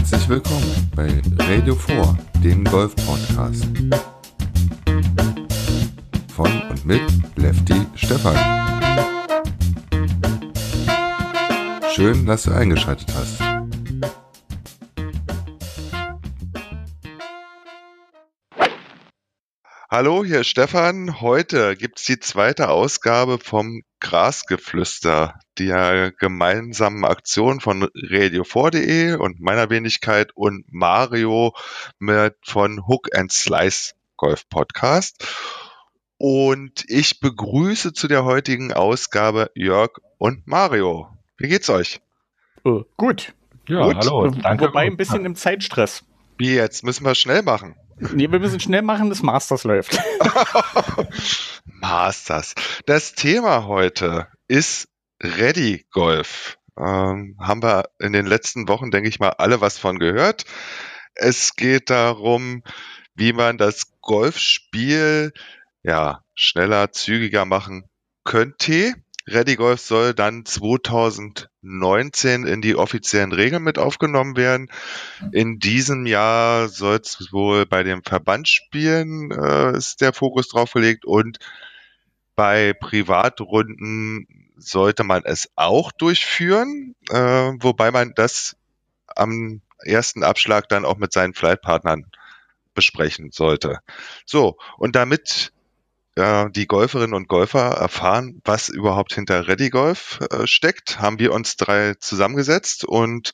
[0.00, 3.66] Herzlich willkommen bei Radio 4, dem Golf-Podcast.
[6.34, 7.02] Von und mit
[7.36, 8.34] Lefty Stefan.
[11.94, 13.42] Schön, dass du eingeschaltet hast.
[19.90, 21.20] Hallo, hier ist Stefan.
[21.20, 30.32] Heute gibt's die zweite Ausgabe vom Grasgeflüster, der gemeinsamen Aktion von radio4.de und meiner Wenigkeit
[30.34, 31.54] und Mario
[31.98, 35.26] mit von Hook and Slice Golf Podcast.
[36.18, 41.08] Und ich begrüße zu der heutigen Ausgabe Jörg und Mario.
[41.38, 42.00] Wie geht's euch?
[42.64, 43.32] Uh, gut.
[43.68, 43.96] Ja, gut.
[43.96, 44.30] hallo.
[44.30, 44.66] Danke.
[44.66, 46.04] Wobei ein bisschen im Zeitstress.
[46.36, 46.84] Wie jetzt?
[46.84, 47.76] Müssen wir schnell machen.
[48.00, 49.98] Nee, wir müssen schnell machen, das Masters läuft.
[51.64, 52.54] Masters.
[52.86, 54.88] Das Thema heute ist
[55.22, 56.56] Ready Golf.
[56.78, 60.44] Ähm, haben wir in den letzten Wochen, denke ich mal, alle was von gehört.
[61.14, 62.62] Es geht darum,
[63.14, 65.32] wie man das Golfspiel
[65.82, 67.84] ja schneller, zügiger machen
[68.24, 68.94] könnte.
[69.30, 74.70] Ready Golf soll dann 2019 in die offiziellen Regeln mit aufgenommen werden.
[75.32, 81.04] In diesem Jahr soll es wohl bei den Verbandsspielen äh, ist der Fokus drauf gelegt
[81.04, 81.38] und
[82.34, 88.56] bei Privatrunden sollte man es auch durchführen, äh, wobei man das
[89.06, 92.06] am ersten Abschlag dann auch mit seinen Flightpartnern
[92.74, 93.78] besprechen sollte.
[94.24, 95.52] So, und damit
[96.16, 101.32] äh, die Golferinnen und Golfer erfahren, was überhaupt hinter Ready Golf äh, steckt, haben wir
[101.32, 103.32] uns drei zusammengesetzt und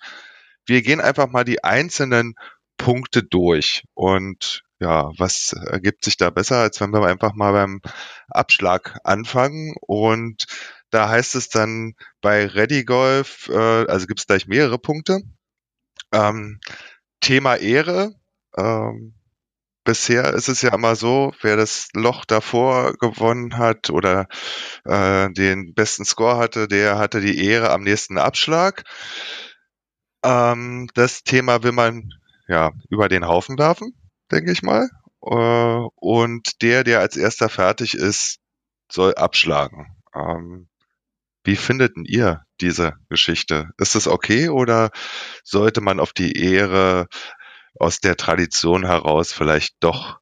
[0.67, 2.35] wir gehen einfach mal die einzelnen
[2.77, 3.85] Punkte durch.
[3.95, 7.81] Und ja, was ergibt sich da besser, als wenn wir einfach mal beim
[8.29, 9.75] Abschlag anfangen?
[9.81, 10.45] Und
[10.91, 15.21] da heißt es dann bei Ready Golf, äh, also gibt es gleich mehrere Punkte.
[16.13, 16.61] Ähm,
[17.21, 18.15] Thema Ehre.
[18.57, 19.16] Ähm,
[19.87, 24.27] bisher ist es ja immer so, wer das Loch davor gewonnen hat oder
[24.85, 28.85] äh, den besten Score hatte, der hatte die Ehre am nächsten Abschlag.
[30.23, 32.11] Ähm, das Thema will man
[32.49, 33.95] ja über den Haufen werfen,
[34.31, 34.91] denke ich mal.
[35.23, 38.39] Äh, und der, der als erster fertig ist,
[38.91, 39.97] soll abschlagen.
[40.15, 40.69] Ähm,
[41.45, 43.71] wie findet ihr diese Geschichte?
[43.79, 44.91] Ist es okay oder
[45.45, 47.07] sollte man auf die Ehre
[47.79, 50.21] aus der Tradition heraus vielleicht doch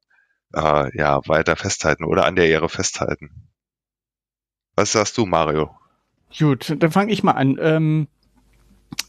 [0.53, 3.49] äh, ja weiter festhalten oder an der Ehre festhalten.
[4.75, 5.71] Was sagst du, Mario?
[6.37, 7.57] Gut, dann fange ich mal an.
[7.61, 8.07] Ähm,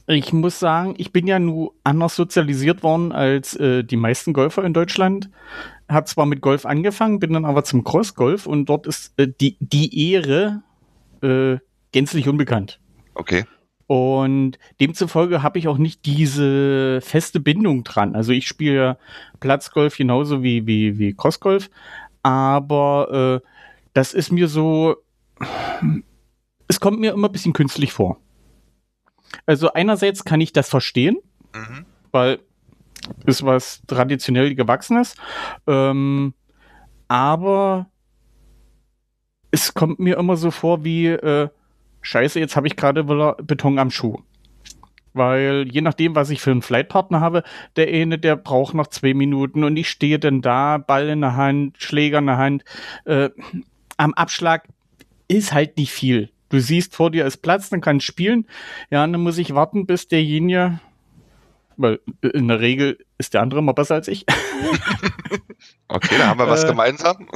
[0.06, 4.62] ich muss sagen, ich bin ja nur anders sozialisiert worden als äh, die meisten Golfer
[4.64, 5.30] in Deutschland.
[5.88, 9.56] Hab zwar mit Golf angefangen, bin dann aber zum Crossgolf und dort ist äh, die,
[9.58, 10.62] die Ehre
[11.22, 11.58] äh,
[11.90, 12.80] gänzlich unbekannt.
[13.14, 13.44] Okay.
[13.86, 18.16] Und demzufolge habe ich auch nicht diese feste Bindung dran.
[18.16, 18.98] Also ich spiele
[19.38, 21.70] Platzgolf genauso wie, wie, wie Crossgolf,
[22.22, 23.48] aber äh,
[23.94, 24.96] das ist mir so,
[26.66, 28.18] es kommt mir immer ein bisschen künstlich vor.
[29.46, 31.18] Also einerseits kann ich das verstehen,
[31.54, 31.86] mhm.
[32.10, 32.40] weil
[33.24, 35.14] ist was traditionell gewachsenes,
[35.68, 36.34] ähm,
[37.06, 37.88] aber
[39.52, 41.48] es kommt mir immer so vor wie, äh,
[42.06, 44.18] scheiße, jetzt habe ich gerade Beton am Schuh.
[45.12, 47.42] Weil je nachdem, was ich für einen Flightpartner habe,
[47.76, 51.36] der eine, der braucht noch zwei Minuten und ich stehe dann da, Ball in der
[51.36, 52.64] Hand, Schläger in der Hand.
[53.06, 53.30] Äh,
[53.96, 54.68] am Abschlag
[55.26, 56.30] ist halt nicht viel.
[56.50, 58.46] Du siehst vor dir ist Platz, dann kannst spielen.
[58.90, 60.80] Ja, dann muss ich warten, bis derjenige,
[61.76, 64.26] weil in der Regel ist der andere immer besser als ich.
[65.88, 67.28] okay, da haben wir was äh, gemeinsam.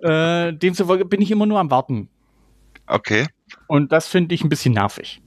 [0.00, 2.08] Äh, demzufolge bin ich immer nur am Warten.
[2.86, 3.26] Okay.
[3.72, 5.22] Und das finde ich ein bisschen nervig.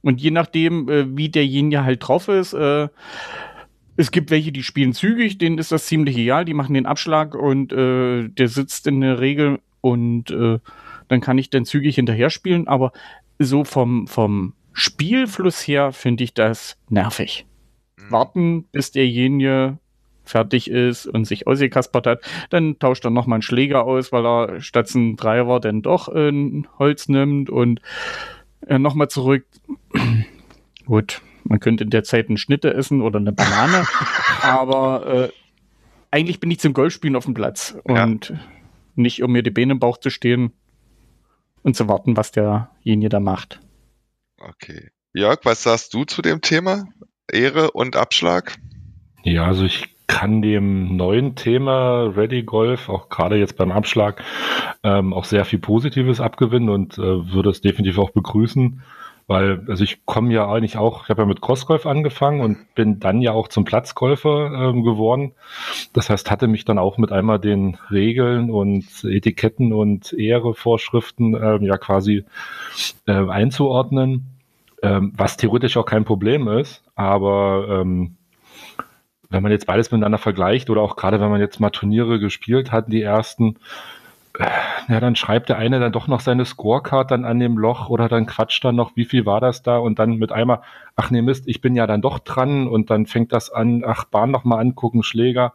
[0.00, 2.86] Und je nachdem, äh, wie derjenige halt drauf ist, äh,
[3.96, 7.34] es gibt welche, die spielen zügig, denen ist das ziemlich egal, die machen den Abschlag
[7.34, 10.60] und äh, der sitzt in der Regel und äh,
[11.08, 12.92] dann kann ich dann zügig hinterher spielen, aber
[13.40, 17.44] so vom, vom Spielfluss her finde ich das nervig.
[17.96, 18.12] Mhm.
[18.12, 19.78] Warten, bis derjenige
[20.28, 22.20] fertig ist und sich ausgekaspert hat,
[22.50, 26.66] dann tauscht er nochmal einen Schläger aus, weil er statt ein Driver dann doch ein
[26.78, 27.80] Holz nimmt und
[28.66, 29.46] äh, nochmal zurück.
[30.86, 33.86] Gut, man könnte in der Zeit eine Schnitte essen oder eine Banane,
[34.42, 35.28] aber äh,
[36.10, 38.40] eigentlich bin ich zum Golfspielen auf dem Platz und ja.
[38.94, 40.52] nicht, um mir die Beine im Bauch zu stehen
[41.62, 43.60] und zu warten, was derjenige da macht.
[44.38, 44.90] Okay.
[45.12, 46.86] Jörg, was sagst du zu dem Thema?
[47.30, 48.56] Ehre und Abschlag?
[49.22, 54.20] Ja, also ich kann dem neuen Thema Ready Golf auch gerade jetzt beim Abschlag
[54.82, 58.82] ähm, auch sehr viel Positives abgewinnen und äh, würde es definitiv auch begrüßen.
[59.28, 62.98] Weil, also ich komme ja eigentlich auch, ich habe ja mit Crossgolf angefangen und bin
[62.98, 65.32] dann ja auch zum Platzgolfer ähm, geworden.
[65.92, 71.62] Das heißt, hatte mich dann auch mit einmal den Regeln und Etiketten und Ehrevorschriften ähm,
[71.62, 72.24] ja quasi
[73.06, 74.40] äh, einzuordnen,
[74.82, 78.16] ähm, was theoretisch auch kein Problem ist, aber ähm,
[79.30, 82.72] wenn man jetzt beides miteinander vergleicht oder auch gerade wenn man jetzt mal Turniere gespielt
[82.72, 83.56] hat, die ersten,
[84.88, 88.08] ja, dann schreibt der eine dann doch noch seine Scorecard dann an dem Loch oder
[88.08, 90.60] dann quatscht dann noch, wie viel war das da und dann mit einmal,
[90.96, 94.04] ach nee Mist, ich bin ja dann doch dran und dann fängt das an, ach
[94.04, 95.52] Bahn noch mal angucken, Schläger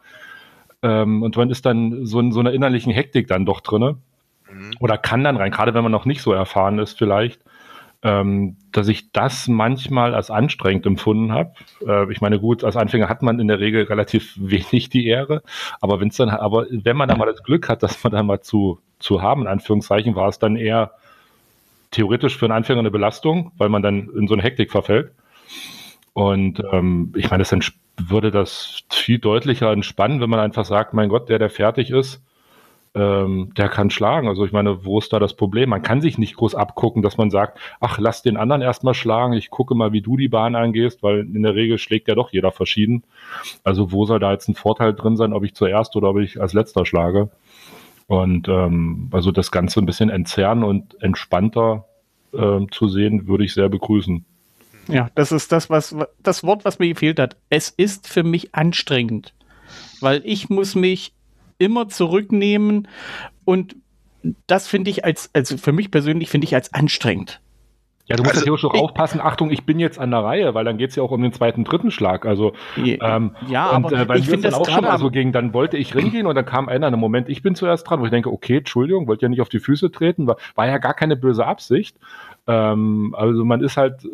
[0.84, 3.98] ähm, und man ist dann so in so einer innerlichen Hektik dann doch drinne
[4.52, 4.74] mhm.
[4.80, 7.42] oder kann dann rein, gerade wenn man noch nicht so erfahren ist vielleicht
[8.04, 11.54] ähm, dass ich das manchmal als anstrengend empfunden habe.
[11.88, 15.42] Äh, ich meine, gut, als Anfänger hat man in der Regel relativ wenig die Ehre,
[15.80, 18.42] aber wenn dann, aber wenn man dann mal das Glück hat, dass man dann mal
[18.42, 20.92] zu, zu haben, in Anführungszeichen, war es dann eher
[21.92, 25.12] theoretisch für einen Anfänger eine Belastung, weil man dann in so eine Hektik verfällt.
[26.14, 31.10] Und ähm, ich meine, das würde das viel deutlicher entspannen, wenn man einfach sagt, mein
[31.10, 32.22] Gott, der, der fertig ist,
[32.95, 34.28] ähm, der kann schlagen.
[34.28, 35.69] Also ich meine, wo ist da das Problem?
[35.69, 39.34] Man kann sich nicht groß abgucken, dass man sagt, ach, lass den anderen erstmal schlagen,
[39.34, 42.31] ich gucke mal, wie du die Bahn angehst, weil in der Regel schlägt ja doch
[42.31, 43.04] jeder verschieden.
[43.63, 46.40] Also wo soll da jetzt ein Vorteil drin sein, ob ich zuerst oder ob ich
[46.40, 47.30] als letzter schlage?
[48.07, 51.86] Und ähm, also das Ganze ein bisschen entzerren und entspannter
[52.34, 54.25] äh, zu sehen, würde ich sehr begrüßen.
[54.88, 57.38] Ja, das ist das, was das Wort, was mir gefehlt hat.
[57.50, 59.34] Es ist für mich anstrengend,
[60.01, 61.13] weil ich muss mich
[61.58, 62.88] immer zurücknehmen
[63.46, 63.76] und
[64.48, 67.42] das finde ich als, also für mich persönlich finde ich als anstrengend.
[68.06, 70.66] Ja, du musst also, natürlich auch aufpassen, Achtung, ich bin jetzt an der Reihe, weil
[70.66, 72.26] dann geht es ja auch um den zweiten, dritten Schlag.
[72.26, 75.32] Also ähm, ja, und, aber äh, weil ich finde das auch schon mal so ging,
[75.32, 78.06] dann wollte ich ringehen und dann kam einer, im Moment, ich bin zuerst dran, wo
[78.06, 80.94] ich denke, okay, Entschuldigung, wollte ja nicht auf die Füße treten, war, war ja gar
[80.94, 81.96] keine böse Absicht.
[82.46, 84.06] Ähm, also man ist halt,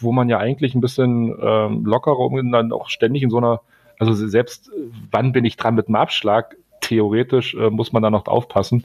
[0.00, 3.60] wo man ja eigentlich ein bisschen ähm, lockerer und dann auch ständig in so einer,
[4.08, 4.70] also selbst
[5.10, 8.84] wann bin ich dran mit dem Abschlag, theoretisch äh, muss man da noch aufpassen.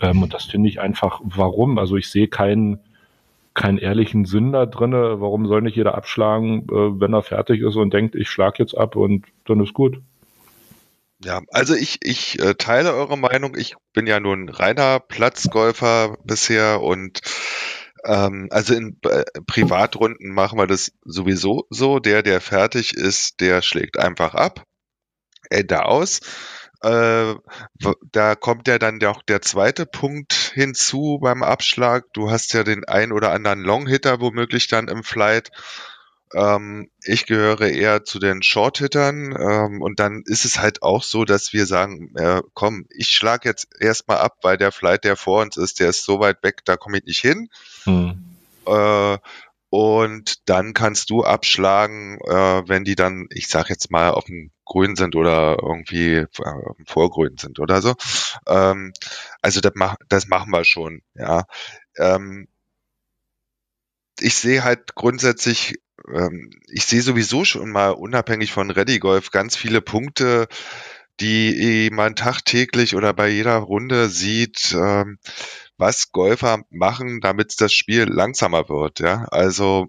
[0.00, 1.78] Ähm, und das finde ich einfach, warum?
[1.78, 2.80] Also ich sehe keinen
[3.54, 4.92] keinen ehrlichen Sinn da drin.
[4.92, 8.76] Warum soll nicht jeder abschlagen, äh, wenn er fertig ist und denkt, ich schlage jetzt
[8.76, 10.00] ab und dann ist gut.
[11.22, 13.56] Ja, also ich, ich äh, teile eure Meinung.
[13.56, 17.20] Ich bin ja nun reiner Platzgolfer bisher und
[18.04, 21.98] ähm, also in äh, Privatrunden machen wir das sowieso so.
[21.98, 24.64] Der, der fertig ist, der schlägt einfach ab.
[25.50, 26.20] Ende aus.
[26.82, 27.34] Äh,
[28.12, 32.04] da kommt ja dann auch der zweite Punkt hinzu beim Abschlag.
[32.14, 35.50] Du hast ja den ein oder anderen Longhitter womöglich dann im Flight.
[36.32, 41.24] Ähm, ich gehöre eher zu den Shorthittern ähm, und dann ist es halt auch so,
[41.24, 45.42] dass wir sagen, äh, komm, ich schlag jetzt erstmal ab, weil der Flight, der vor
[45.42, 47.48] uns ist, der ist so weit weg, da komme ich nicht hin.
[47.84, 48.36] Hm.
[48.66, 49.18] Äh,
[49.70, 54.50] und dann kannst du abschlagen, äh, wenn die dann, ich sag jetzt mal, auf dem
[54.64, 56.26] Grün sind oder irgendwie äh,
[56.86, 57.94] Vorgrün sind oder so.
[58.46, 58.92] Ähm,
[59.42, 61.44] also das, mach, das machen wir schon, ja.
[61.96, 62.48] Ähm,
[64.18, 65.78] ich sehe halt grundsätzlich,
[66.68, 70.48] ich sehe sowieso schon mal unabhängig von Ready Golf ganz viele Punkte,
[71.20, 75.18] die man tagtäglich oder bei jeder Runde sieht, ähm,
[75.76, 79.00] was Golfer machen, damit das Spiel langsamer wird.
[79.00, 79.88] Ja, also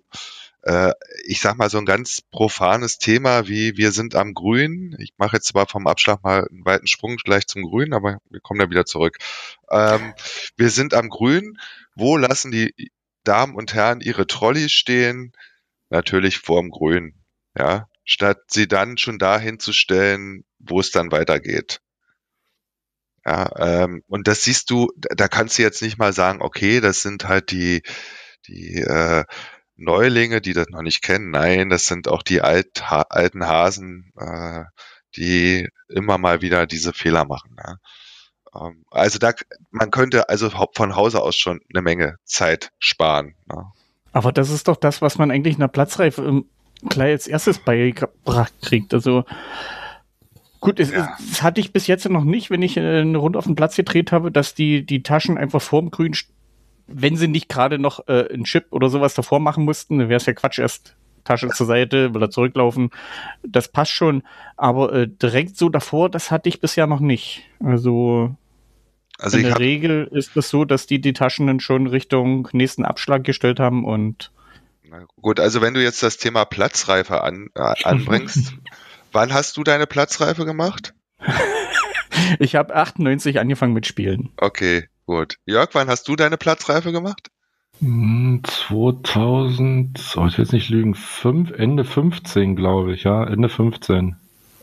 [0.64, 0.94] äh,
[1.26, 4.96] ich sag mal so ein ganz profanes Thema wie wir sind am Grün.
[5.00, 8.42] Ich mache jetzt zwar vom Abschlag mal einen weiten Sprung gleich zum Grün, aber wir
[8.42, 9.18] kommen da wieder zurück.
[9.70, 10.14] Ähm,
[10.58, 11.58] wir sind am Grün.
[11.96, 12.92] Wo lassen die
[13.24, 15.34] Damen und Herren ihre Trolleys stehen?
[15.92, 17.14] Natürlich vorm Grün.
[17.58, 21.82] Ja, statt sie dann schon dahin zu stellen, wo es dann weitergeht.
[23.26, 27.02] Ja, ähm, und das siehst du, da kannst du jetzt nicht mal sagen, okay, das
[27.02, 27.84] sind halt die,
[28.48, 29.26] die äh,
[29.76, 31.30] Neulinge, die das noch nicht kennen.
[31.32, 34.64] Nein, das sind auch die alt, ha, alten Hasen, äh,
[35.18, 37.56] die immer mal wieder diese Fehler machen.
[37.58, 37.76] Ja.
[38.56, 39.34] Ähm, also da,
[39.72, 43.36] man könnte also von Hause aus schon eine Menge Zeit sparen.
[43.52, 43.74] Ja.
[44.12, 46.44] Aber das ist doch das, was man eigentlich in der Platzreife
[46.90, 48.94] gleich als erstes beigebracht kriegt.
[48.94, 49.24] Also
[50.62, 51.18] Gut, es, ja.
[51.20, 53.76] es, hatte ich bis jetzt noch nicht, wenn ich äh, eine Runde auf den Platz
[53.76, 56.16] gedreht habe, dass die, die Taschen einfach vorm Grün,
[56.86, 60.18] wenn sie nicht gerade noch äh, einen Chip oder sowas davor machen mussten, dann wäre
[60.18, 62.92] es ja Quatsch, erst Tasche zur Seite, will er zurücklaufen.
[63.44, 64.22] Das passt schon.
[64.56, 67.44] Aber äh, direkt so davor, das hatte ich bisher noch nicht.
[67.60, 68.36] Also,
[69.22, 72.86] also in der Regel ist es so, dass die die Taschen dann schon Richtung nächsten
[72.86, 74.32] Abschlag gestellt haben und
[75.22, 78.56] Gut, also wenn du jetzt das Thema Platzreife an, äh, anbringst,
[79.12, 80.94] Wann hast du deine Platzreife gemacht?
[82.40, 84.30] ich habe 98 angefangen mit Spielen.
[84.38, 85.36] Okay, gut.
[85.46, 87.30] Jörg, wann hast du deine Platzreife gemacht?
[87.82, 94.18] 2000, oh, ich will jetzt nicht lügen, 5, Ende 15, glaube ich, ja, Ende 15.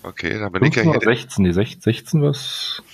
[0.05, 0.97] Okay, dann bin ich ja 15 hier.
[0.97, 2.85] oder 16, nee, 16, 16 was?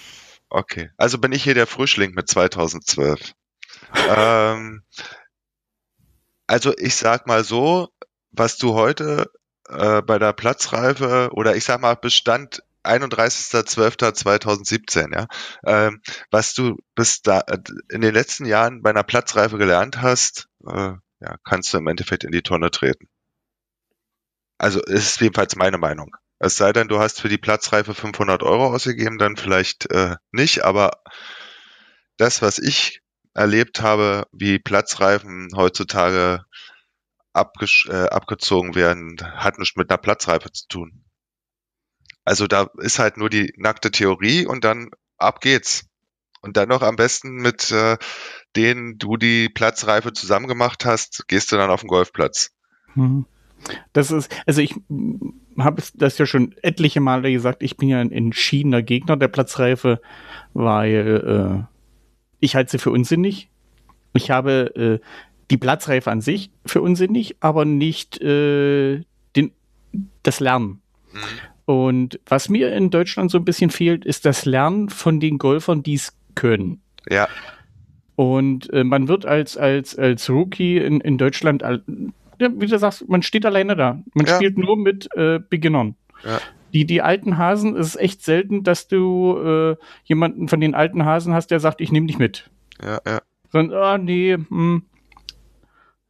[0.54, 3.32] Okay, also bin ich hier der Frischling mit 2012.
[4.08, 4.84] ähm,
[6.46, 7.88] also ich sag mal so,
[8.30, 9.32] was du heute
[9.68, 15.26] äh, bei der Platzreife oder ich sag mal Bestand 31.12.2017, ja,
[15.66, 17.58] ähm, was du bis da äh,
[17.90, 22.22] in den letzten Jahren bei einer Platzreife gelernt hast, äh, ja, kannst du im Endeffekt
[22.22, 23.08] in die Tonne treten.
[24.58, 26.14] Also ist jedenfalls meine Meinung.
[26.38, 30.64] Es sei denn, du hast für die Platzreife 500 Euro ausgegeben, dann vielleicht äh, nicht,
[30.64, 31.02] aber
[32.16, 33.02] das, was ich
[33.34, 36.44] erlebt habe, wie Platzreifen heutzutage
[37.34, 41.04] äh, abgezogen werden, hat nichts mit einer Platzreife zu tun.
[42.24, 45.86] Also da ist halt nur die nackte Theorie und dann ab geht's.
[46.40, 47.96] Und dann noch am besten mit äh,
[48.54, 52.50] denen du die Platzreife zusammen gemacht hast, gehst du dann auf den Golfplatz.
[52.94, 53.26] Mhm.
[53.92, 54.74] Das ist, also ich
[55.58, 60.00] habe das ja schon etliche Male gesagt, ich bin ja ein entschiedener Gegner der Platzreife,
[60.52, 61.74] weil äh,
[62.40, 63.48] ich halte sie für unsinnig.
[64.14, 65.06] Ich habe äh,
[65.50, 69.02] die Platzreife an sich für unsinnig, aber nicht äh,
[69.36, 69.52] den,
[70.22, 70.80] das Lernen.
[71.12, 71.18] Mhm.
[71.66, 75.82] Und was mir in Deutschland so ein bisschen fehlt, ist das Lernen von den Golfern,
[75.82, 76.82] die es können.
[77.08, 77.28] Ja.
[78.16, 81.62] Und äh, man wird als, als, als Rookie in, in Deutschland,
[82.38, 84.00] wie du sagst, man steht alleine da.
[84.14, 84.36] Man Ja.
[84.36, 85.94] spielt nur mit äh, Beginnern.
[86.24, 86.38] Ja.
[86.72, 91.04] Die, die alten Hasen, es ist echt selten, dass du äh, jemanden von den alten
[91.04, 92.50] Hasen hast, der sagt, ich nehme dich mit.
[92.82, 93.20] Ja, ja.
[93.52, 94.82] Sondern, ah, nee, hm,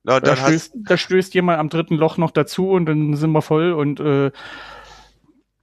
[0.04, 3.32] Na, und da, stößt, da stößt jemand am dritten Loch noch dazu und dann sind
[3.32, 4.30] wir voll und äh,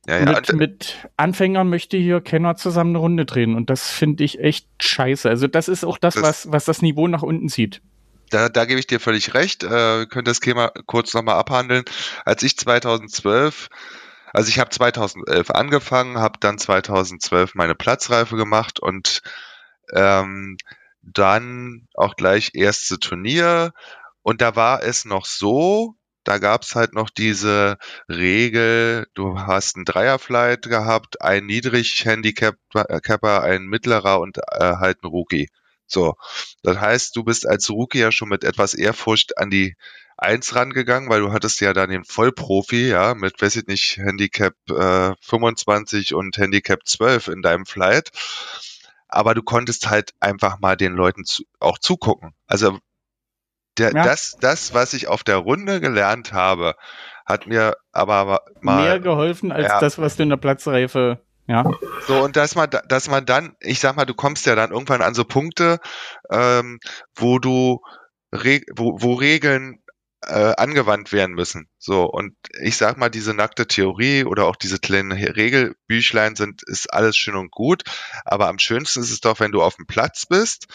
[0.08, 3.56] ja, ja, mit, mit Anfängern möchte hier keiner zusammen eine Runde drehen.
[3.56, 5.30] Und das finde ich echt scheiße.
[5.30, 7.82] Also, das ist auch das, Das- was, was das Niveau nach unten zieht.
[8.32, 9.64] Da, da gebe ich dir völlig recht.
[9.64, 11.86] Äh, können das Thema kurz nochmal abhandeln.
[12.26, 13.70] Als ich 2012,
[14.34, 19.22] also ich habe 2011 angefangen, habe dann 2012 meine Platzreife gemacht und
[19.94, 20.58] ähm,
[21.02, 23.74] dann auch gleich erste Turnier.
[24.24, 29.76] Und da war es noch so, da gab es halt noch diese Regel, du hast
[29.76, 35.50] einen Dreierflight gehabt, ein Niedrig-Handicapper, ein mittlerer und äh, halt ein Rookie.
[35.92, 36.16] So,
[36.64, 39.76] das heißt, du bist als Rookie ja schon mit etwas Ehrfurcht an die
[40.18, 44.54] Eins rangegangen, weil du hattest ja dann den Vollprofi, ja, mit, weiß ich nicht, Handicap
[44.70, 48.12] äh, 25 und Handicap 12 in deinem Flight.
[49.08, 52.36] Aber du konntest halt einfach mal den Leuten zu, auch zugucken.
[52.46, 52.78] Also
[53.78, 54.04] der, Ja.
[54.04, 56.76] das, das, was ich auf der Runde gelernt habe,
[57.26, 59.80] hat mir aber mal Mehr geholfen als Ja.
[59.80, 61.64] das, was du in der Platzreife, ja.
[62.08, 64.72] so, und dass man, da- dass man dann, ich sag mal, du kommst ja dann
[64.72, 65.80] irgendwann an so Punkte,
[66.30, 66.80] ähm,
[67.16, 67.82] wo du,
[68.32, 69.82] wo, wo Regeln
[70.26, 71.68] äh, angewandt werden müssen.
[71.80, 76.94] So, und ich sag mal, diese nackte Theorie oder auch diese kleinen Regelbüchlein sind, ist
[76.94, 77.84] alles schön und gut,
[78.26, 80.68] aber am schönsten ist es doch, wenn du auf dem Platz bist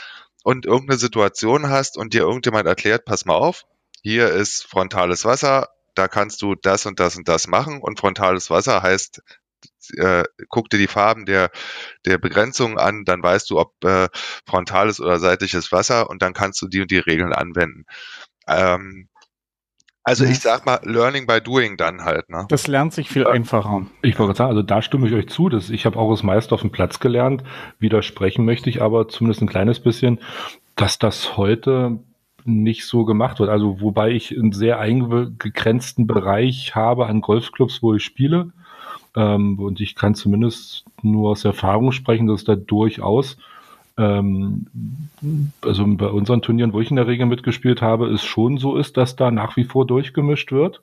[0.43, 3.65] und irgendeine Situation hast und dir irgendjemand erklärt, pass mal auf,
[4.03, 8.51] hier ist frontales Wasser, da kannst du das und das und das machen und frontales
[8.51, 9.23] Wasser heißt,
[9.91, 11.51] äh, guck dir die Farben der,
[12.05, 14.09] der Begrenzung an, dann weißt du, ob äh,
[14.47, 17.85] frontales oder seitliches Wasser und dann kannst du die und die Regeln anwenden.
[18.49, 19.09] Ähm,
[20.09, 22.47] also ich sag mal, Learning by Doing dann halt, ne?
[22.49, 23.87] Das lernt sich viel einfacher.
[24.03, 25.49] Ich wollte gerade sagen, also da stimme ich euch zu.
[25.49, 27.43] Dass ich habe auch das meiste auf dem Platz gelernt.
[27.81, 30.21] Widersprechen möchte ich aber zumindest ein kleines bisschen,
[30.77, 31.99] dass das heute
[32.45, 33.51] nicht so gemacht wird.
[33.51, 38.53] Also wobei ich einen sehr eingegrenzten Bereich habe an Golfclubs, wo ich spiele.
[39.17, 43.37] Ähm, und ich kann zumindest nur aus Erfahrung sprechen, dass da durchaus
[43.99, 44.67] ähm,
[45.63, 48.97] also bei unseren Turnieren, wo ich in der Regel mitgespielt habe, es schon so ist,
[48.97, 50.83] dass da nach wie vor durchgemischt wird,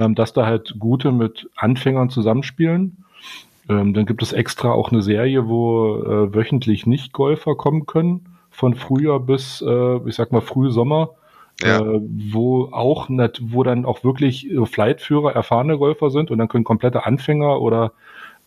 [0.00, 3.04] ähm, dass da halt gute mit Anfängern zusammenspielen.
[3.68, 8.74] Ähm, dann gibt es extra auch eine Serie, wo äh, wöchentlich Nicht-Golfer kommen können, von
[8.74, 11.10] Frühjahr bis, äh, ich sag mal, Frühsommer,
[11.62, 11.80] Ja.
[11.80, 12.00] äh,
[12.32, 16.64] wo auch nat wo dann auch wirklich äh, Flightführer erfahrene Golfer sind und dann können
[16.64, 17.92] komplette Anfänger oder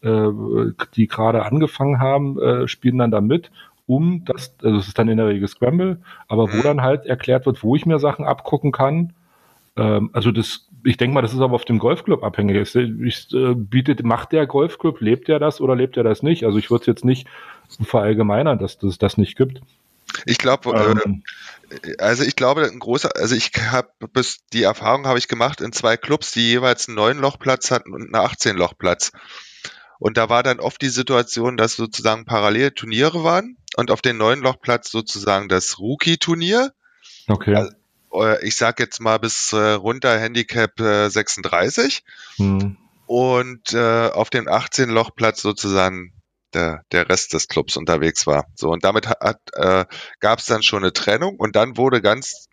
[0.02, 0.30] äh,
[0.96, 3.52] die gerade angefangen haben, äh, spielen dann da mit,
[3.86, 6.64] um das, also es ist dann in der Regel Scramble, aber wo Mhm.
[6.64, 9.14] dann halt erklärt wird, wo ich mir Sachen abgucken kann.
[9.76, 12.56] Ähm, also das, ich denke mal, das ist aber auf dem Golfclub abhängig.
[12.58, 16.46] Ich, ich, äh, bietet, macht der Golfclub, lebt der das oder lebt er das nicht?
[16.46, 17.28] Also ich würde es jetzt nicht
[17.82, 19.62] verallgemeinern, dass es das nicht gibt.
[20.26, 21.24] Ich glaube, Ähm,
[21.70, 25.62] äh, also ich glaube, ein großer, also ich habe bis die Erfahrung habe ich gemacht
[25.62, 29.12] in zwei Clubs, die jeweils einen neun Lochplatz hatten und einen 18 Lochplatz.
[30.00, 34.18] Und da war dann oft die Situation, dass sozusagen parallel Turniere waren und auf den
[34.18, 36.74] neuen Lochplatz sozusagen das Rookie-Turnier
[37.28, 37.56] Okay.
[37.56, 37.72] Also,
[38.14, 42.04] äh, ich sag jetzt mal bis äh, runter Handicap äh, 36
[42.38, 42.78] Hm.
[43.06, 46.14] und äh, auf dem 18-Loch-Platz sozusagen
[46.56, 48.46] der, der Rest des Clubs unterwegs war.
[48.56, 49.86] So, und damit hat, äh,
[50.20, 52.48] gab es dann schon eine Trennung und dann wurde ganz,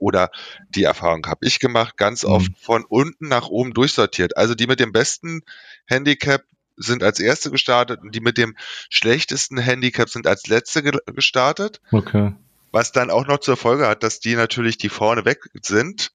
[0.00, 0.30] oder,
[0.70, 2.30] die Erfahrung habe ich gemacht, ganz Mhm.
[2.30, 4.36] oft von unten nach oben durchsortiert.
[4.36, 5.42] Also die mit dem besten
[5.86, 6.42] Handicap
[6.76, 8.56] sind als erste gestartet und die mit dem
[8.88, 11.80] schlechtesten Handicap sind als letzte ge gestartet.
[11.92, 12.32] Okay.
[12.70, 16.12] Was dann auch noch zur Folge hat, dass die natürlich, die vorne weg sind,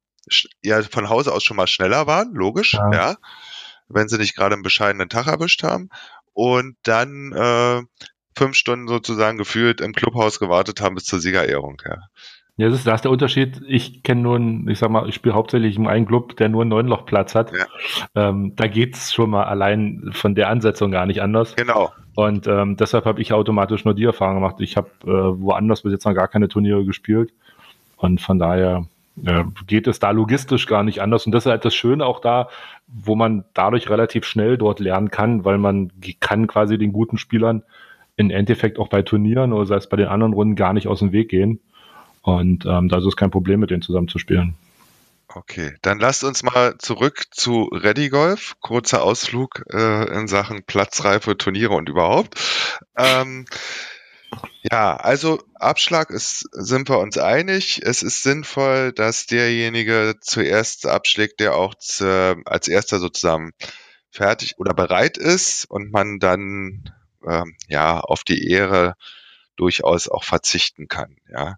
[0.63, 2.91] ja von Hause aus schon mal schneller waren, logisch, Ja.
[2.91, 3.15] ja,
[3.87, 5.89] wenn sie nicht gerade einen bescheidenen Tag erwischt haben.
[6.37, 7.81] Und dann äh,
[8.37, 11.97] fünf Stunden sozusagen gefühlt im Clubhaus gewartet haben bis zur Siegerehrung, ja.
[12.57, 13.59] Ja, das ist, da ist der Unterschied.
[13.67, 16.61] Ich kenne nur einen, ich sag mal, ich spiele hauptsächlich in einem Club, der nur
[16.61, 17.53] einen Neunlochplatz hat.
[17.53, 17.65] Ja.
[18.13, 21.55] Ähm, da geht's schon mal allein von der Ansetzung gar nicht anders.
[21.55, 21.91] Genau.
[22.15, 24.57] Und ähm, deshalb habe ich automatisch nur die Erfahrung gemacht.
[24.59, 27.33] Ich habe äh, woanders bis jetzt noch gar keine Turniere gespielt.
[27.95, 28.87] Und von daher
[29.65, 31.25] geht es da logistisch gar nicht anders.
[31.25, 32.49] Und das ist halt das Schöne auch da,
[32.87, 37.63] wo man dadurch relativ schnell dort lernen kann, weil man kann quasi den guten Spielern
[38.15, 40.99] im Endeffekt auch bei Turnieren oder sei es bei den anderen Runden gar nicht aus
[40.99, 41.59] dem Weg gehen.
[42.21, 44.55] Und ähm, da ist es kein Problem, mit denen zusammen zu spielen.
[45.33, 48.55] Okay, dann lasst uns mal zurück zu Ready Golf.
[48.61, 52.35] Kurzer Ausflug äh, in Sachen Platzreife, Turniere und überhaupt.
[52.97, 53.45] Ähm,
[54.61, 57.81] ja, also Abschlag ist, sind wir uns einig.
[57.83, 63.51] Es ist sinnvoll, dass derjenige zuerst abschlägt, der auch zu, als erster sozusagen
[64.09, 66.91] fertig oder bereit ist und man dann
[67.27, 68.95] ähm, ja auf die Ehre
[69.55, 71.17] durchaus auch verzichten kann.
[71.31, 71.57] Ja.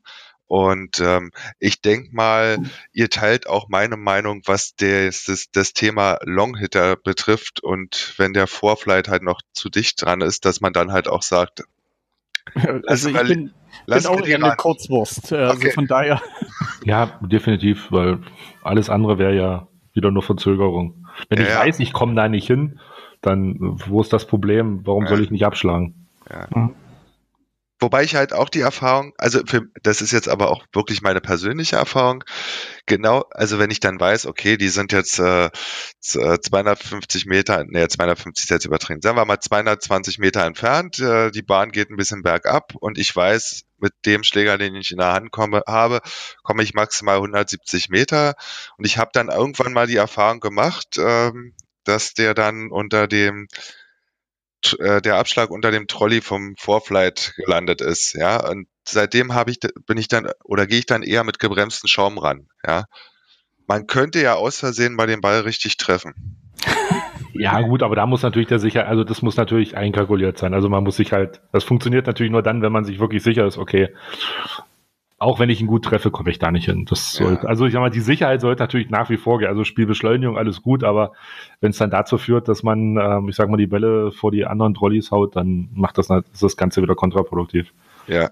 [0.49, 2.57] Und ähm, ich denke mal,
[2.91, 7.61] ihr teilt auch meine Meinung, was des, das, das Thema Longhitter betrifft.
[7.61, 11.21] Und wenn der Vorflight halt noch zu dicht dran ist, dass man dann halt auch
[11.21, 11.61] sagt,
[12.87, 13.51] Also ich bin,
[13.87, 14.55] bin auch eher eine.
[14.55, 15.31] Kurzwurst.
[15.33, 15.71] Also Okay.
[15.71, 16.21] von daher.
[16.83, 18.19] Ja, definitiv, weil
[18.63, 21.07] alles andere wäre ja wieder nur Verzögerung.
[21.29, 21.59] Wenn Ja, ich ja.
[21.59, 22.79] weiß, ich komme da nicht hin,
[23.21, 24.81] dann wo ist das Problem?
[24.85, 25.09] Warum Ja.
[25.09, 26.07] soll ich nicht abschlagen?
[27.79, 31.21] Wobei ich halt auch die Erfahrung, also für, das ist jetzt aber auch wirklich meine
[31.21, 32.23] persönliche Erfahrung,
[32.85, 35.49] genau, also wenn ich dann weiß, okay, die sind jetzt äh,
[35.99, 40.99] z- äh, 250 Meter, nee, 250 ist jetzt übertrieben, sagen wir mal 220 Meter entfernt,
[40.99, 44.91] äh, die Bahn geht ein bisschen bergab und ich weiß, mit dem Schläger, den ich
[44.91, 46.01] in der Hand komme, habe,
[46.43, 48.33] komme ich maximal 170 Meter.
[48.77, 51.53] Und ich habe dann irgendwann mal die Erfahrung gemacht, ähm,
[51.85, 53.47] dass der dann unter dem
[54.79, 58.47] äh, der Abschlag unter dem Trolley vom Vorflight gelandet ist, ja.
[58.49, 62.17] Und seitdem habe ich, bin ich dann oder gehe ich dann eher mit gebremsten Schaum
[62.17, 62.85] ran, ja.
[63.67, 66.13] Man könnte ja aus Versehen mal den Ball richtig treffen.
[67.33, 70.53] Ja, gut, aber da muss natürlich der sicher, also das muss natürlich einkalkuliert sein.
[70.53, 73.45] Also man muss sich halt, das funktioniert natürlich nur dann, wenn man sich wirklich sicher
[73.45, 73.89] ist, okay,
[75.19, 76.85] auch wenn ich ihn gut treffe, komme ich da nicht hin.
[76.85, 77.25] Das Ja.
[77.25, 79.49] sollte, also ich sag mal, die Sicherheit sollte natürlich nach wie vor gehen.
[79.49, 81.11] Also Spielbeschleunigung, alles gut, aber
[81.59, 84.45] wenn es dann dazu führt, dass man, ähm, ich sag mal, die Bälle vor die
[84.45, 87.73] anderen Trolleys haut, dann macht das, ist das Ganze wieder kontraproduktiv.
[88.07, 88.29] Ja.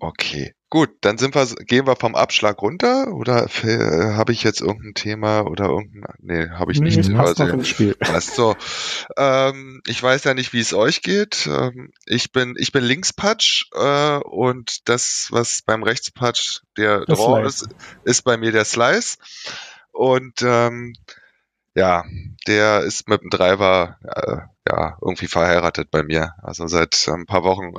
[0.00, 0.52] Okay.
[0.72, 4.94] Gut, dann sind wir, gehen wir vom Abschlag runter oder äh, habe ich jetzt irgendein
[4.94, 6.96] Thema oder irgendein, nee, habe ich nicht.
[7.14, 7.94] passt Also, noch Spiel.
[8.00, 8.56] Passt so.
[9.18, 11.46] Ähm, ich weiß ja nicht, wie es euch geht.
[11.46, 17.42] Ähm, ich bin, ich bin Linkspatch äh, und das, was beim Rechtspatch der Das Draw
[17.42, 17.66] Slice.
[17.66, 19.18] ist, ist bei mir der Slice.
[19.90, 20.94] Und ähm,
[21.74, 22.04] ja,
[22.46, 24.36] der ist mit dem Driver äh,
[24.68, 26.34] ja irgendwie verheiratet bei mir.
[26.42, 27.72] Also seit ein paar Wochen,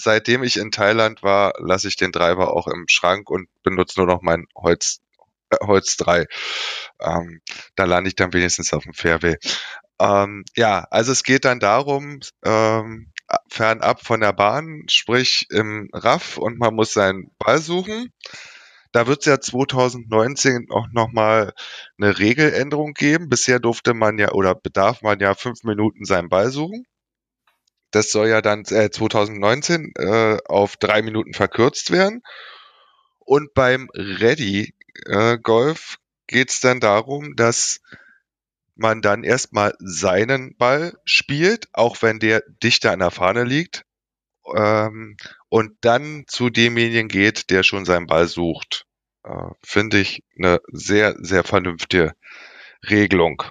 [0.00, 4.06] seitdem ich in Thailand war, lasse ich den Driver auch im Schrank und benutze nur
[4.06, 5.00] noch mein Holz,
[5.50, 6.26] äh, Holz 3.
[7.00, 7.40] Ähm,
[7.76, 9.36] da lande ich dann wenigstens auf dem Fairway.
[10.00, 13.12] Ähm, ja, also es geht dann darum, ähm,
[13.50, 18.12] fernab von der Bahn, sprich im Raff und man muss seinen Ball suchen.
[18.92, 21.52] Da wird es ja 2019 auch nochmal
[21.98, 23.28] eine Regeländerung geben.
[23.28, 26.84] Bisher durfte man ja oder bedarf man ja fünf Minuten seinen Ball suchen.
[27.92, 32.22] Das soll ja dann äh, 2019 äh, auf drei Minuten verkürzt werden.
[33.18, 34.74] Und beim Ready
[35.06, 37.80] äh, Golf geht es dann darum, dass
[38.76, 43.84] man dann erstmal seinen Ball spielt, auch wenn der dichter an der Fahne liegt,
[44.56, 45.16] ähm,
[45.50, 48.86] und dann zu demjenigen geht, der schon seinen Ball sucht.
[49.24, 52.14] Äh, Finde ich eine sehr, sehr vernünftige
[52.88, 53.42] Regelung.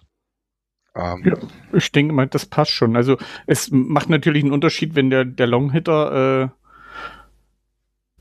[0.96, 1.36] Ähm, Ja.
[1.74, 2.96] Ich denke mal, das passt schon.
[2.96, 6.50] Also es macht natürlich einen Unterschied, wenn der, der Longhitter äh,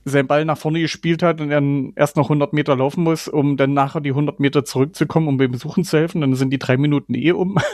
[0.05, 3.57] seinen Ball nach vorne gespielt hat und dann erst noch 100 Meter laufen muss, um
[3.57, 6.21] dann nachher die 100 Meter zurückzukommen, um beim Suchen zu helfen.
[6.21, 7.59] Dann sind die drei Minuten eh um.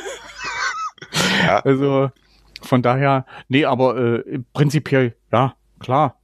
[1.45, 1.61] Ja.
[1.61, 2.11] Also
[2.63, 6.17] von daher, nee, aber äh, prinzipiell, ja, klar.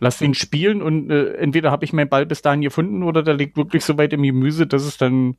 [0.00, 3.34] lass ihn spielen und äh, entweder habe ich meinen Ball bis dahin gefunden oder der
[3.34, 5.36] liegt wirklich so weit im Gemüse, dass es dann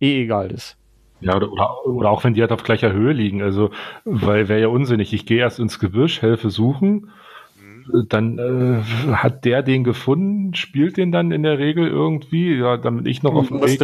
[0.00, 0.76] eh egal ist.
[1.20, 3.42] Ja, oder, oder, oder auch wenn die halt auf gleicher Höhe liegen.
[3.42, 3.70] Also,
[4.04, 5.12] weil wäre ja unsinnig.
[5.12, 7.10] Ich gehe erst ins Gebüsch, helfe suchen,
[7.60, 8.06] mhm.
[8.08, 8.82] dann äh,
[9.14, 13.34] hat der den gefunden, spielt den dann in der Regel irgendwie, ja, damit ich noch
[13.34, 13.80] auf dem Weg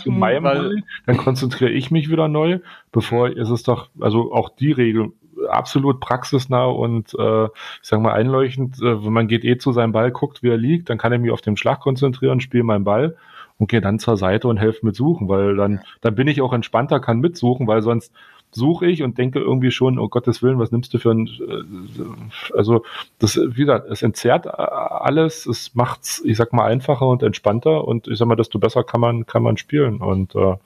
[0.00, 4.48] zu meinem weil, dann konzentriere ich mich wieder neu, bevor ist es doch, also auch
[4.48, 5.12] die Regel
[5.48, 7.50] absolut praxisnah und äh, ich
[7.82, 10.90] sag mal einleuchtend, äh, wenn man geht eh zu seinem Ball, guckt, wie er liegt,
[10.90, 13.16] dann kann ich mich auf den Schlag konzentrieren, spiele meinen Ball.
[13.60, 16.52] Und gehe dann zur Seite und helfe mit suchen, weil dann, dann bin ich auch
[16.52, 18.12] entspannter, kann mitsuchen, weil sonst
[18.50, 22.54] suche ich und denke irgendwie schon, oh Gottes Willen, was nimmst du für ein, äh,
[22.56, 22.84] also
[23.18, 28.08] das, wie gesagt, es entzerrt alles, es macht's, ich sag mal, einfacher und entspannter und
[28.08, 30.56] ich sag mal, desto besser kann man, kann man spielen und äh,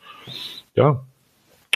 [0.74, 1.02] ja,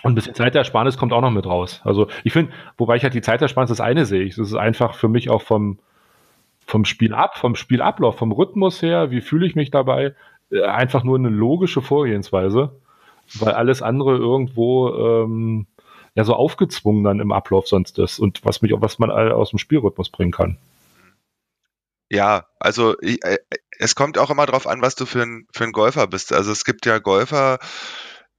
[0.07, 1.81] und ein bisschen Zeitersparnis kommt auch noch mit raus.
[1.85, 5.09] Also ich finde, wobei ich halt die Zeitersparnis das eine sehe das ist einfach für
[5.09, 5.79] mich auch vom,
[6.65, 10.15] vom Spiel ab, vom Spielablauf, vom Rhythmus her, wie fühle ich mich dabei,
[10.51, 12.71] äh, einfach nur eine logische Vorgehensweise,
[13.35, 15.67] weil alles andere irgendwo ähm,
[16.15, 19.59] ja so aufgezwungen dann im Ablauf sonst ist und was mich, was man aus dem
[19.59, 20.57] Spielrhythmus bringen kann.
[22.09, 23.39] Ja, also ich, äh,
[23.79, 26.33] es kommt auch immer darauf an, was du für ein, für ein Golfer bist.
[26.33, 27.59] Also es gibt ja Golfer,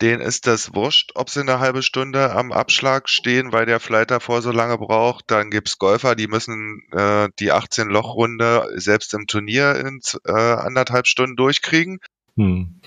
[0.02, 4.12] denen ist das wurscht, ob sie eine halbe Stunde am Abschlag stehen, weil der Flight
[4.12, 5.26] davor so lange braucht.
[5.32, 11.36] Dann gibt's Golfer, die müssen äh, die 18-Loch-Runde selbst im Turnier in äh, anderthalb Stunden
[11.36, 12.00] durchkriegen.
[12.36, 12.80] Hm.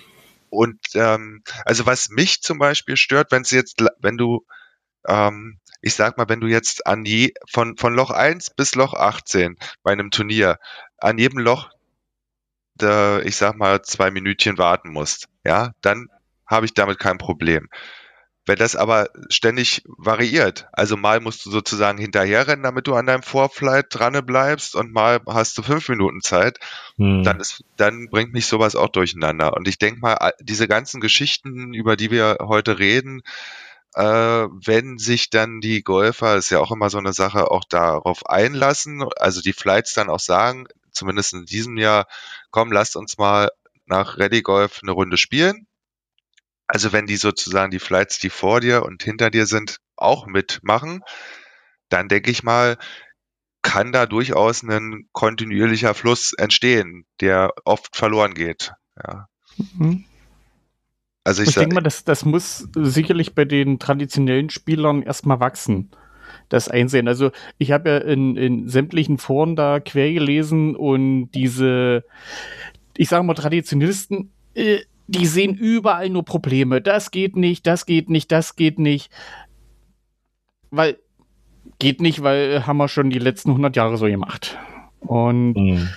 [0.50, 4.44] Und ähm, also was mich zum Beispiel stört, wenn jetzt, wenn du,
[5.06, 8.94] ähm, ich sag mal, wenn du jetzt an je, von, von Loch 1 bis Loch
[8.94, 10.58] 18 bei einem Turnier
[10.98, 11.70] an jedem Loch,
[12.74, 16.08] der, ich sag mal, zwei Minütchen warten musst, ja, dann
[16.50, 17.68] habe ich damit kein Problem.
[18.46, 23.22] Wenn das aber ständig variiert, also mal musst du sozusagen hinterherrennen, damit du an deinem
[23.22, 26.58] Vorflight dran bleibst und mal hast du fünf Minuten Zeit,
[26.96, 27.22] hm.
[27.22, 29.56] dann ist, dann bringt mich sowas auch durcheinander.
[29.56, 33.22] Und ich denke mal, diese ganzen Geschichten, über die wir heute reden,
[33.94, 38.26] äh, wenn sich dann die Golfer, ist ja auch immer so eine Sache, auch darauf
[38.26, 42.06] einlassen, also die Flights dann auch sagen, zumindest in diesem Jahr,
[42.50, 43.50] komm, lasst uns mal
[43.86, 45.66] nach Ready Golf eine Runde spielen
[46.72, 51.02] also wenn die sozusagen die Flights, die vor dir und hinter dir sind, auch mitmachen,
[51.88, 52.78] dann denke ich mal,
[53.62, 58.72] kann da durchaus ein kontinuierlicher Fluss entstehen, der oft verloren geht.
[58.96, 59.26] Ja.
[59.76, 60.04] Mhm.
[61.24, 65.90] Also ich, ich denke mal, das, das muss sicherlich bei den traditionellen Spielern erstmal wachsen.
[66.48, 67.06] Das Einsehen.
[67.08, 72.04] Also ich habe ja in, in sämtlichen Foren da quer gelesen und diese,
[72.96, 74.80] ich sage mal, Traditionalisten, äh,
[75.10, 76.80] die sehen überall nur Probleme.
[76.80, 79.10] Das geht nicht, das geht nicht, das geht nicht.
[80.70, 80.98] Weil,
[81.80, 84.56] geht nicht, weil haben wir schon die letzten 100 Jahre so gemacht.
[85.00, 85.88] Und mhm.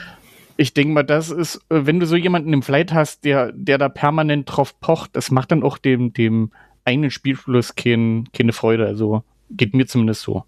[0.57, 3.77] ich denke mal, das ist, äh, wenn du so jemanden im Flight hast, der, der
[3.77, 6.51] da permanent drauf pocht, das macht dann auch dem, dem
[6.83, 8.87] eigenen Spielfluss kein, keine Freude.
[8.87, 10.43] Also geht mir zumindest so.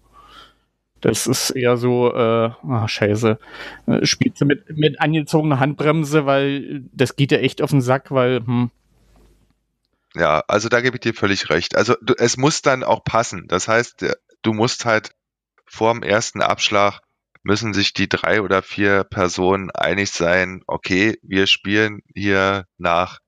[1.00, 3.38] Das ist eher so, äh, ach, scheiße.
[3.86, 8.10] Äh, spielst du mit, mit angezogener Handbremse, weil das geht ja echt auf den Sack,
[8.10, 8.70] weil, hm.
[10.14, 11.76] Ja, also da gebe ich dir völlig recht.
[11.76, 13.46] Also du, es muss dann auch passen.
[13.48, 15.10] Das heißt, äh, du musst halt
[15.66, 17.00] vor dem ersten Abschlag
[17.46, 23.20] müssen sich die drei oder vier Personen einig sein, okay, wir spielen hier nach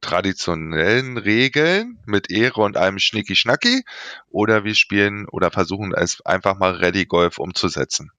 [0.00, 3.84] traditionellen Regeln mit Ehre und einem Schnicki-Schnacki
[4.30, 8.10] oder wir spielen oder versuchen es einfach mal Ready Golf umzusetzen.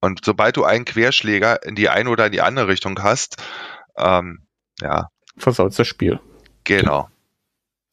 [0.00, 3.36] Und sobald du einen Querschläger in die eine oder in die andere Richtung hast,
[3.96, 4.46] ähm,
[4.80, 5.08] ja.
[5.36, 6.20] Versaut das Spiel.
[6.64, 7.08] Genau.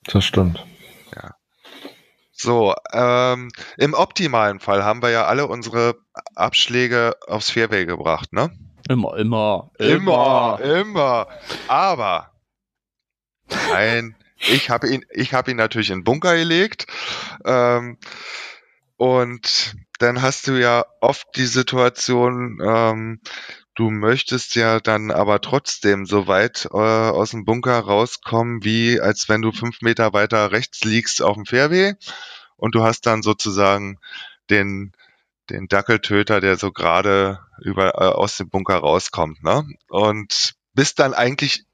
[0.06, 0.66] Das stimmt.
[1.16, 1.36] Ja.
[2.32, 5.96] So, ähm, im optimalen Fall haben wir ja alle unsere
[6.36, 8.50] Abschläge aufs Fairway gebracht, ne?
[8.88, 10.80] Immer, immer, immer, immer.
[10.80, 11.28] immer.
[11.68, 12.29] Aber
[13.50, 16.86] Nein, ich habe ihn, ich habe ihn natürlich in den Bunker gelegt.
[17.46, 17.98] Ähm,
[18.98, 23.22] und dann hast du ja oft die Situation, ähm,
[23.76, 29.30] du möchtest ja dann aber trotzdem so weit äh, aus dem Bunker rauskommen, wie als
[29.30, 31.94] wenn du fünf Meter weiter rechts liegst auf dem Fairway
[32.58, 34.00] und du hast dann sozusagen
[34.50, 34.92] den
[35.50, 39.66] den Dackeltöter, der so gerade über äh, aus dem Bunker rauskommt, ne?
[39.88, 41.66] Und bist dann eigentlich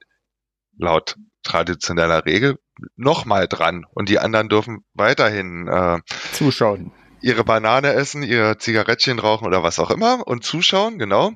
[0.77, 2.57] laut traditioneller Regel
[2.95, 5.99] nochmal dran und die anderen dürfen weiterhin äh,
[6.33, 6.91] zuschauen.
[7.21, 11.31] Ihre Banane essen, ihr Zigarettchen rauchen oder was auch immer und zuschauen, genau.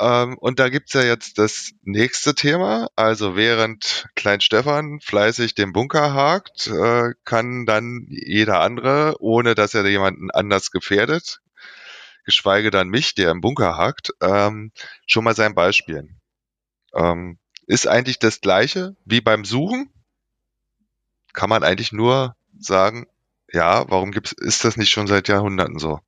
[0.00, 2.88] Ähm, und da gibt's ja jetzt das nächste Thema.
[2.96, 9.74] Also während Klein Stefan fleißig den Bunker hakt, äh, kann dann jeder andere, ohne dass
[9.74, 11.40] er jemanden anders gefährdet,
[12.24, 14.72] geschweige dann mich, der im Bunker hakt, ähm,
[15.06, 16.18] schon mal seinen Ball spielen.
[16.94, 17.38] Ähm,
[17.70, 19.90] ist eigentlich das gleiche wie beim Suchen.
[21.32, 23.06] Kann man eigentlich nur sagen,
[23.52, 26.00] ja, warum gibt's, ist das nicht schon seit Jahrhunderten so?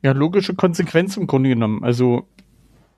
[0.00, 1.84] Ja, logische Konsequenz im Grunde genommen.
[1.84, 2.26] Also,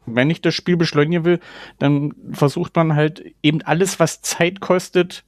[0.07, 1.41] wenn ich das Spiel beschleunigen will,
[1.81, 5.25] dann versucht man halt eben alles, was Zeit kostet,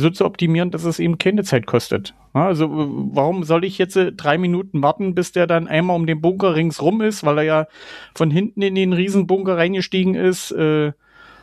[0.00, 2.14] so zu optimieren, dass es eben keine Zeit kostet.
[2.32, 6.20] Also warum soll ich jetzt äh, drei Minuten warten, bis der dann einmal um den
[6.20, 7.66] Bunker ringsrum ist, weil er ja
[8.14, 10.92] von hinten in den Riesenbunker reingestiegen ist äh,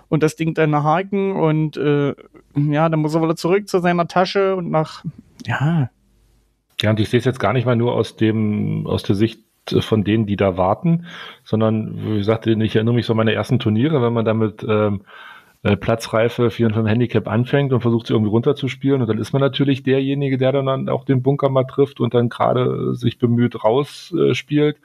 [0.10, 2.16] und das Ding dann haken und äh,
[2.56, 5.04] ja, dann muss er wieder zurück zu seiner Tasche und nach,
[5.46, 5.90] ja.
[6.82, 9.42] Ja, und ich sehe es jetzt gar nicht mal nur aus dem, aus der Sicht
[9.80, 11.06] von denen, die da warten,
[11.44, 15.02] sondern wie gesagt, ich erinnere mich so an meine ersten Turniere, wenn man damit ähm,
[15.68, 19.02] äh, Platzreife 400 Handicap anfängt und versucht sie irgendwie runterzuspielen.
[19.02, 22.30] Und dann ist man natürlich derjenige, der dann auch den Bunker mal trifft und dann
[22.30, 24.78] gerade sich bemüht rausspielt.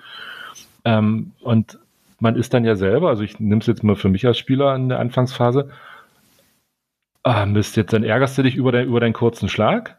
[0.85, 1.79] Äh, ähm, und
[2.21, 4.75] man ist dann ja selber, also ich nehme es jetzt mal für mich als Spieler
[4.75, 5.71] in der Anfangsphase,
[7.23, 9.99] ah, Mist, jetzt dann ärgerst du dich über, dein, über deinen kurzen Schlag.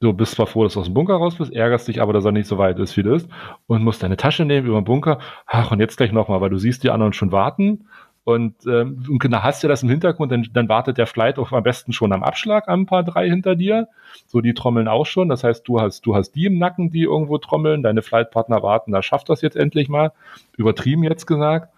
[0.00, 2.24] Du bist zwar froh, dass du aus dem Bunker raus bist, ärgerst dich aber, dass
[2.24, 3.28] er nicht so weit ist, wie du ist,
[3.66, 5.18] und musst deine Tasche nehmen über den Bunker.
[5.46, 7.86] Ach, und jetzt gleich nochmal, weil du siehst die anderen schon warten
[8.24, 11.50] und, ähm, und genau hast du das im Hintergrund, dann, dann wartet der Flight auch
[11.50, 13.88] am besten schon am Abschlag am paar drei hinter dir.
[14.26, 15.28] So, die trommeln auch schon.
[15.28, 18.92] Das heißt, du hast, du hast die im Nacken, die irgendwo trommeln, deine Flightpartner warten,
[18.92, 20.12] da schafft das jetzt endlich mal.
[20.56, 21.72] Übertrieben jetzt gesagt.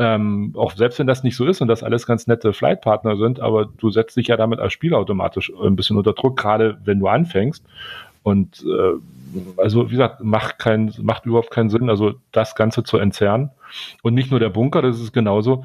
[0.00, 3.40] Ähm, auch selbst wenn das nicht so ist und das alles ganz nette Flightpartner sind,
[3.40, 7.00] aber du setzt dich ja damit als Spieler automatisch ein bisschen unter Druck, gerade wenn
[7.00, 7.64] du anfängst.
[8.22, 8.92] Und äh,
[9.56, 13.50] also wie gesagt, macht kein, macht überhaupt keinen Sinn, also das Ganze zu entzerren.
[14.02, 15.64] Und nicht nur der Bunker, das ist genauso.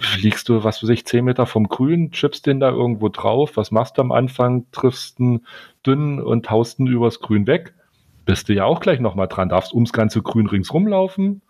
[0.00, 3.70] Fliegst du, was weiß ich, 10 Meter vom Grün, chippst den da irgendwo drauf, was
[3.70, 5.46] machst du am Anfang, triffst ihn
[5.86, 7.74] dünn und haust ihn übers Grün weg,
[8.24, 11.42] bist du ja auch gleich nochmal dran, darfst ums ganze Grün ringsrum laufen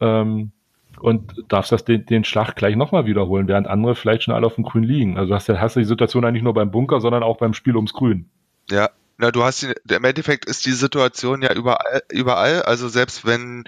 [0.00, 0.52] ähm,
[1.00, 4.54] und darfst das den, den Schlag gleich nochmal wiederholen, während andere vielleicht schon alle auf
[4.54, 5.18] dem Grün liegen.
[5.18, 7.92] Also hast du hast die Situation eigentlich nur beim Bunker, sondern auch beim Spiel ums
[7.92, 8.30] Grün.
[8.70, 8.88] Ja,
[9.20, 12.62] na, du hast im Endeffekt ist die Situation ja überall, überall.
[12.62, 13.64] Also selbst wenn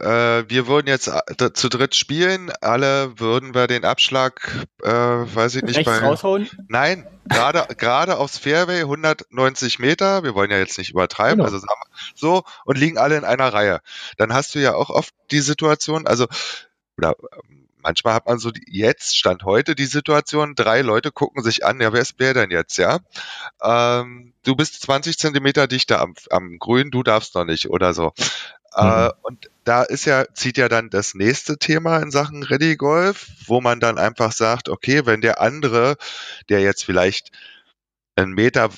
[0.00, 5.56] äh, wir würden jetzt äh, zu dritt spielen, alle würden wir den Abschlag, äh, weiß
[5.56, 6.48] ich nicht, Rechts bei, raushauen?
[6.68, 10.22] Nein, gerade gerade aufs Fairway 190 Meter.
[10.22, 11.52] Wir wollen ja jetzt nicht übertreiben, genau.
[11.52, 11.66] also
[12.14, 13.80] so und liegen alle in einer Reihe.
[14.16, 16.26] Dann hast du ja auch oft die Situation, also
[16.96, 17.16] oder
[17.86, 21.80] manchmal hat man so die, jetzt, Stand heute, die Situation, drei Leute gucken sich an,
[21.80, 22.98] ja, wer ist wer denn jetzt, ja?
[23.62, 28.12] Ähm, du bist 20 Zentimeter dichter am, am Grün, du darfst noch nicht oder so.
[28.74, 29.10] Äh, mhm.
[29.22, 33.60] Und da ist ja, zieht ja dann das nächste Thema in Sachen Ready Golf, wo
[33.60, 35.96] man dann einfach sagt, okay, wenn der andere,
[36.48, 37.30] der jetzt vielleicht
[38.16, 38.70] einen Meter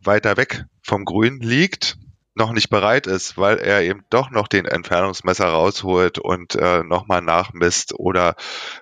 [0.00, 1.96] weiter weg vom Grün liegt,
[2.34, 7.22] noch nicht bereit ist, weil er eben doch noch den Entfernungsmesser rausholt und äh, nochmal
[7.22, 8.34] nachmisst oder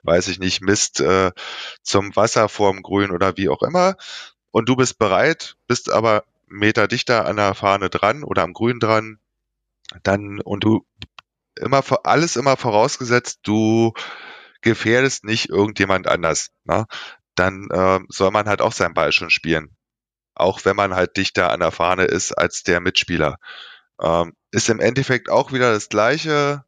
[0.03, 1.33] weiß ich nicht, misst äh,
[1.83, 3.97] zum Wasser vorm Grün oder wie auch immer.
[4.51, 8.81] Und du bist bereit, bist aber Meter dichter an der Fahne dran oder am Grün
[8.81, 9.19] dran,
[10.03, 10.87] dann und du
[11.57, 13.93] immer alles immer vorausgesetzt, du
[14.63, 16.51] gefährdest nicht irgendjemand anders.
[16.65, 16.87] Ne?
[17.35, 19.77] Dann äh, soll man halt auch seinen Ball schon spielen
[20.35, 23.37] auch wenn man halt dichter an der Fahne ist als der Mitspieler.
[24.01, 26.65] Ähm, ist im Endeffekt auch wieder das Gleiche.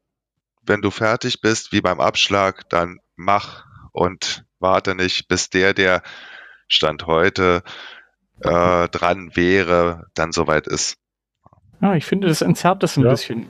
[0.63, 6.03] Wenn du fertig bist, wie beim Abschlag, dann mach und warte nicht, bis der, der
[6.69, 7.63] Stand heute
[8.41, 10.97] äh, dran wäre, dann soweit ist.
[11.81, 13.11] Ja, ich finde, das entzerrt das ein ja.
[13.11, 13.49] bisschen.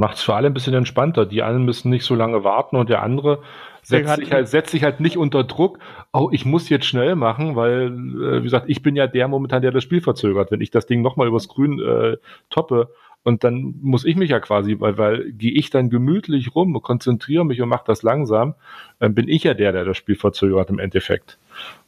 [0.00, 1.26] Macht es für alle ein bisschen entspannter.
[1.26, 3.42] Die einen müssen nicht so lange warten und der andere
[3.82, 5.78] setzt sich, halt, setzt sich halt nicht unter Druck,
[6.14, 9.60] oh, ich muss jetzt schnell machen, weil, äh, wie gesagt, ich bin ja der momentan,
[9.60, 10.50] der das Spiel verzögert.
[10.50, 12.16] Wenn ich das Ding nochmal übers Grün äh,
[12.48, 12.88] toppe,
[13.22, 17.44] und dann muss ich mich ja quasi, weil, weil gehe ich dann gemütlich rum, konzentriere
[17.44, 18.54] mich und mache das langsam,
[18.98, 21.36] dann bin ich ja der, der das Spiel verzögert im Endeffekt.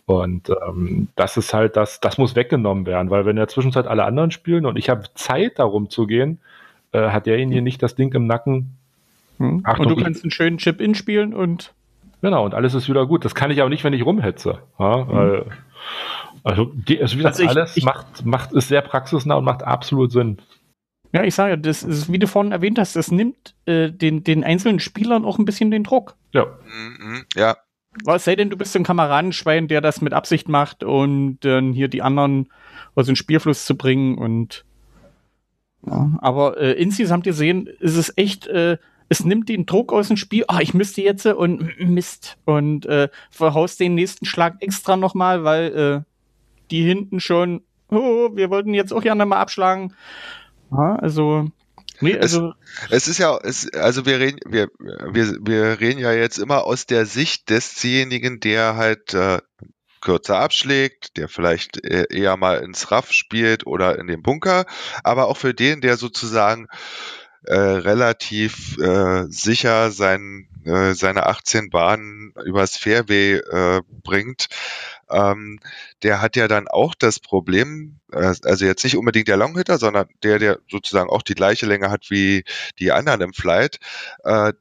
[0.04, 3.86] Und ähm, das ist halt das, das muss weggenommen werden, weil wenn in der Zwischenzeit
[3.86, 6.38] alle anderen spielen und ich habe Zeit darum zu gehen,
[6.92, 8.76] äh, hat derjenige nicht das Ding im Nacken.
[9.38, 9.62] Hm.
[9.64, 11.74] Achtung, und du kannst einen schönen Chip-In spielen und
[12.22, 13.24] Genau, und alles ist wieder gut.
[13.24, 14.60] Das kann ich aber nicht, wenn ich rumhetze.
[14.78, 15.08] Ja, mhm.
[15.08, 15.46] weil,
[16.44, 19.44] also, die, also wie gesagt, also ich, alles ich, macht, macht, ist sehr praxisnah und
[19.44, 20.40] macht absolut Sinn.
[21.12, 24.44] Ja, ich sage, das ist, wie du vorhin erwähnt hast, das nimmt äh, den, den
[24.44, 26.14] einzelnen Spielern auch ein bisschen den Druck.
[26.32, 26.46] Ja.
[26.46, 27.56] Mhm, ja.
[28.04, 31.72] Was sei denn, du bist so ein Kameradenschwein, der das mit Absicht macht und dann
[31.72, 32.48] äh, hier die anderen
[32.94, 34.64] aus dem Spielfluss zu bringen und
[35.86, 38.78] ja, aber äh, insgesamt gesehen ist es echt äh,
[39.12, 40.44] es nimmt den Druck aus dem Spiel.
[40.48, 45.44] Ah, oh, ich müsste jetzt und Mist und äh, verhaust den nächsten Schlag extra nochmal,
[45.44, 46.12] weil äh,
[46.70, 49.92] die hinten schon, oh, wir wollten jetzt auch gerne mal abschlagen.
[50.70, 51.50] Ja, also,
[52.00, 52.54] nee, also.
[52.88, 56.64] Es, es ist ja, es, also wir reden, wir, wir, wir reden ja jetzt immer
[56.64, 59.40] aus der Sicht desjenigen, der halt äh,
[60.02, 64.66] kürzer abschlägt, der vielleicht äh, eher mal ins Raff spielt oder in den Bunker,
[65.02, 66.66] aber auch für den, der sozusagen
[67.44, 74.48] äh, relativ äh, sicher sein, äh, seine 18 Bahnen übers Fairway äh, bringt,
[75.10, 75.58] ähm,
[76.02, 80.06] der hat ja dann auch das Problem, äh, also jetzt nicht unbedingt der Longhitter, sondern
[80.22, 82.44] der, der sozusagen auch die gleiche Länge hat wie
[82.78, 83.78] die anderen im Flight,
[84.24, 84.52] äh,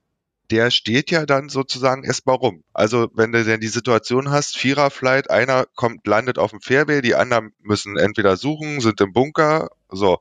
[0.51, 2.63] der steht ja dann sozusagen erstmal rum.
[2.73, 7.15] Also wenn du denn die Situation hast, Viererflight, einer kommt, landet auf dem Fairway, die
[7.15, 10.19] anderen müssen entweder suchen, sind im Bunker, so.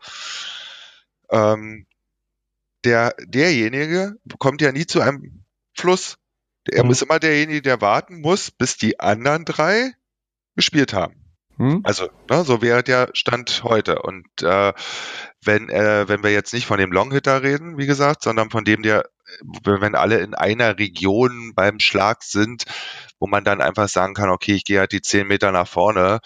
[1.31, 1.87] Ähm,
[2.85, 6.17] der, derjenige kommt ja nie zu einem Fluss.
[6.71, 6.91] Er Mhm.
[6.91, 9.93] ist immer derjenige, der warten muss, bis die anderen drei
[10.57, 11.15] gespielt haben.
[11.57, 11.81] Hm?
[11.85, 14.01] Also, ne, so wäre der Stand heute.
[14.01, 14.73] Und äh,
[15.45, 18.83] wenn, äh, wenn wir jetzt nicht von dem Longhitter reden, wie gesagt, sondern von dem,
[18.83, 19.05] der,
[19.65, 22.65] wenn alle in einer Region beim Schlag sind,
[23.19, 26.21] wo man dann einfach sagen kann, okay, ich gehe halt die zehn Meter nach vorne,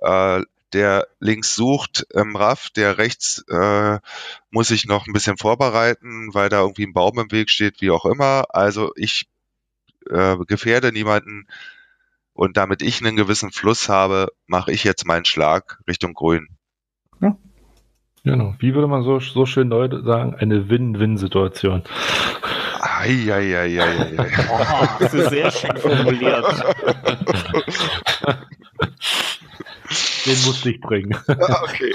[0.00, 3.98] äh, der links sucht im Raff, der rechts äh,
[4.50, 7.90] muss sich noch ein bisschen vorbereiten, weil da irgendwie ein Baum im Weg steht, wie
[7.90, 8.46] auch immer.
[8.50, 9.28] Also ich
[10.08, 11.46] äh, gefährde niemanden
[12.32, 16.48] und damit ich einen gewissen Fluss habe, mache ich jetzt meinen Schlag Richtung Grün.
[18.24, 18.54] Genau.
[18.60, 20.36] Wie würde man so, so schön neu sagen?
[20.36, 21.82] Eine Win-Win-Situation.
[22.80, 24.16] Eieieiei.
[24.50, 26.44] Oh, das ist sehr schön formuliert.
[30.24, 31.16] Den musste ich bringen.
[31.26, 31.92] okay.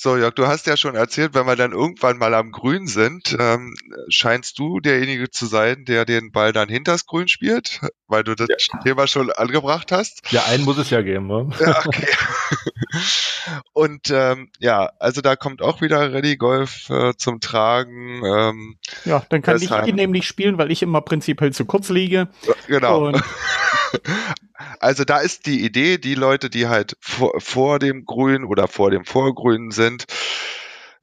[0.00, 3.36] So, Jörg, du hast ja schon erzählt, wenn wir dann irgendwann mal am Grün sind,
[3.36, 3.74] ähm,
[4.08, 8.46] scheinst du derjenige zu sein, der den Ball dann hinters Grün spielt, weil du das
[8.84, 10.22] Thema schon angebracht hast.
[10.30, 11.26] Ja, einen muss es ja geben.
[11.26, 11.50] Ne?
[11.58, 12.06] Ja, okay.
[13.72, 18.22] Und ähm, ja, also da kommt auch wieder Ready Golf äh, zum Tragen.
[18.24, 21.88] Ähm, Ja, dann kann Deshalb- ich ihn nämlich spielen, weil ich immer prinzipiell zu kurz
[21.88, 22.28] liege.
[22.68, 23.08] genau.
[23.08, 23.20] Und
[24.80, 28.90] Also da ist die Idee, die Leute, die halt vor, vor dem Grün oder vor
[28.90, 30.06] dem Vorgrün sind,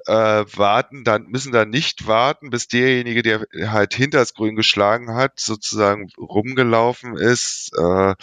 [0.07, 5.15] äh, warten, dann müssen dann nicht warten, bis derjenige, der halt hinter das Grün geschlagen
[5.15, 8.15] hat, sozusagen rumgelaufen ist, äh,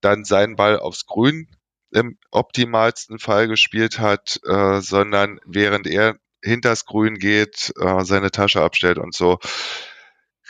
[0.00, 1.48] dann seinen Ball aufs Grün
[1.92, 8.62] im optimalsten Fall gespielt hat, äh, sondern während er hinters Grün geht, äh, seine Tasche
[8.62, 9.38] abstellt und so,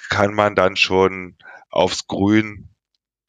[0.09, 1.37] kann man dann schon
[1.71, 2.72] aufs Grün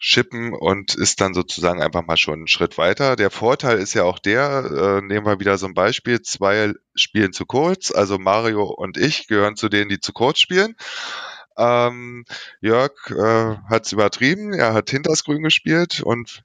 [0.05, 3.15] schippen und ist dann sozusagen einfach mal schon einen Schritt weiter.
[3.15, 7.31] Der Vorteil ist ja auch der, äh, nehmen wir wieder so ein Beispiel, zwei spielen
[7.31, 10.75] zu kurz, also Mario und ich gehören zu denen, die zu kurz spielen.
[11.57, 12.25] Ähm,
[12.59, 16.43] Jörg äh, hat es übertrieben, er hat hinters Grün gespielt und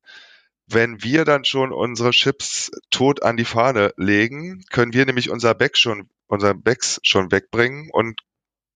[0.69, 5.55] wenn wir dann schon unsere Chips tot an die Fahne legen, können wir nämlich unser
[5.55, 8.21] Back schon, unser Backs schon wegbringen und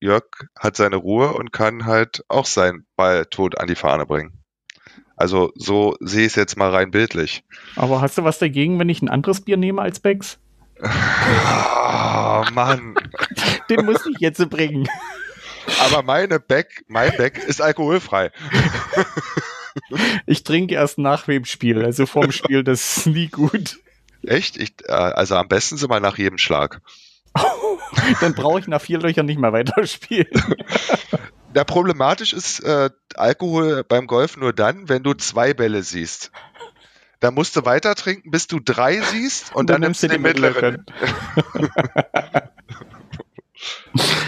[0.00, 0.24] Jörg
[0.58, 4.41] hat seine Ruhe und kann halt auch seinen Ball tot an die Fahne bringen.
[5.16, 7.44] Also so sehe ich es jetzt mal rein bildlich.
[7.76, 10.38] aber hast du was dagegen, wenn ich ein anderes Bier nehme als Becks?
[10.80, 12.94] Oh, Mann.
[13.70, 14.88] Den muss ich jetzt bringen.
[15.80, 18.32] Aber meine Back, mein Back ist alkoholfrei.
[20.26, 23.78] Ich trinke erst nach dem Spiel, also vorm Spiel, das ist nie gut.
[24.24, 24.56] Echt?
[24.56, 26.80] Ich, äh, also am besten sind wir nach jedem Schlag.
[28.20, 30.28] Dann brauche ich nach vier Löchern nicht mehr weiterspielen.
[31.54, 36.30] Ja, problematisch ist äh, Alkohol beim Golf nur dann, wenn du zwei Bälle siehst.
[37.20, 40.86] Da musst du weiter trinken, bis du drei siehst und, dann, nimmst du den mittleren.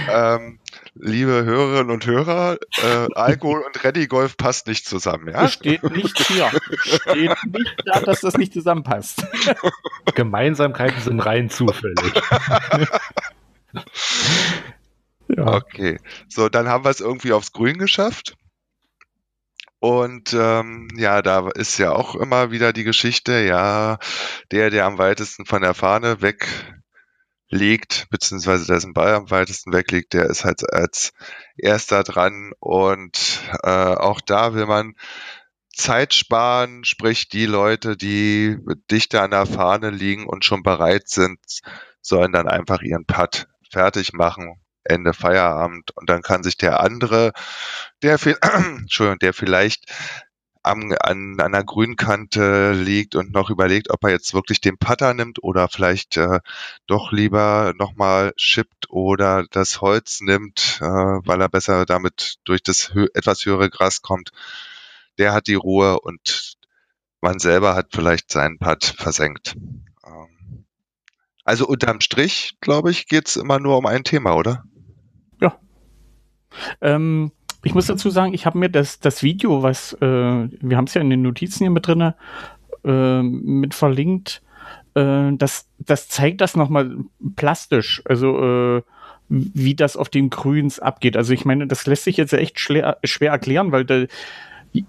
[0.08, 0.60] Ähm,
[0.94, 5.48] liebe Hörerinnen und Hörer, äh, Alkohol und Ready Golf passt nicht zusammen, ja?
[5.48, 6.50] Steht nicht hier.
[6.82, 9.26] Steht nicht da, dass das nicht zusammenpasst.
[10.14, 12.12] Gemeinsamkeiten sind rein zufällig.
[15.28, 15.54] Ja.
[15.54, 18.36] Okay, so dann haben wir es irgendwie aufs Grün geschafft.
[19.84, 23.98] Und ähm, ja, da ist ja auch immer wieder die Geschichte, ja,
[24.50, 30.24] der, der am weitesten von der Fahne wegliegt, beziehungsweise dessen Ball am weitesten wegliegt, der
[30.24, 31.12] ist halt als
[31.58, 32.52] erster dran.
[32.60, 34.94] Und äh, auch da will man
[35.76, 38.56] Zeit sparen, sprich die Leute, die
[38.90, 41.40] dichter an der Fahne liegen und schon bereit sind,
[42.00, 44.63] sollen dann einfach ihren Putt fertig machen.
[44.84, 47.32] Ende Feierabend und dann kann sich der andere,
[48.02, 48.36] der, viel,
[48.78, 49.86] Entschuldigung, der vielleicht
[50.62, 55.12] am, an, an der Grünkante liegt und noch überlegt, ob er jetzt wirklich den Putter
[55.14, 56.40] nimmt oder vielleicht äh,
[56.86, 62.94] doch lieber nochmal chippt oder das Holz nimmt, äh, weil er besser damit durch das
[62.94, 64.30] hö etwas höhere Gras kommt.
[65.18, 66.54] Der hat die Ruhe und
[67.20, 69.56] man selber hat vielleicht seinen Putt versenkt.
[70.06, 70.66] Ähm,
[71.44, 74.64] Also unterm Strich, glaube ich, geht's immer nur um ein Thema, oder?
[76.80, 77.32] Ähm,
[77.62, 80.94] ich muss dazu sagen, ich habe mir das, das Video, was, äh, wir haben es
[80.94, 82.12] ja in den Notizen hier mit drin,
[82.84, 84.42] äh, mit verlinkt,
[84.94, 86.96] äh, das, das zeigt das nochmal
[87.36, 88.82] plastisch, also äh,
[89.28, 91.16] wie das auf den Grüns abgeht.
[91.16, 94.04] Also ich meine, das lässt sich jetzt echt schwer, schwer erklären, weil da,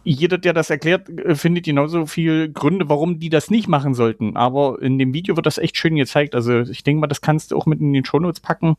[0.04, 4.36] jeder, der das erklärt, findet genauso viel Gründe, warum die das nicht machen sollten.
[4.36, 6.36] Aber in dem Video wird das echt schön gezeigt.
[6.36, 8.78] Also ich denke mal, das kannst du auch mit in den Shownotes packen.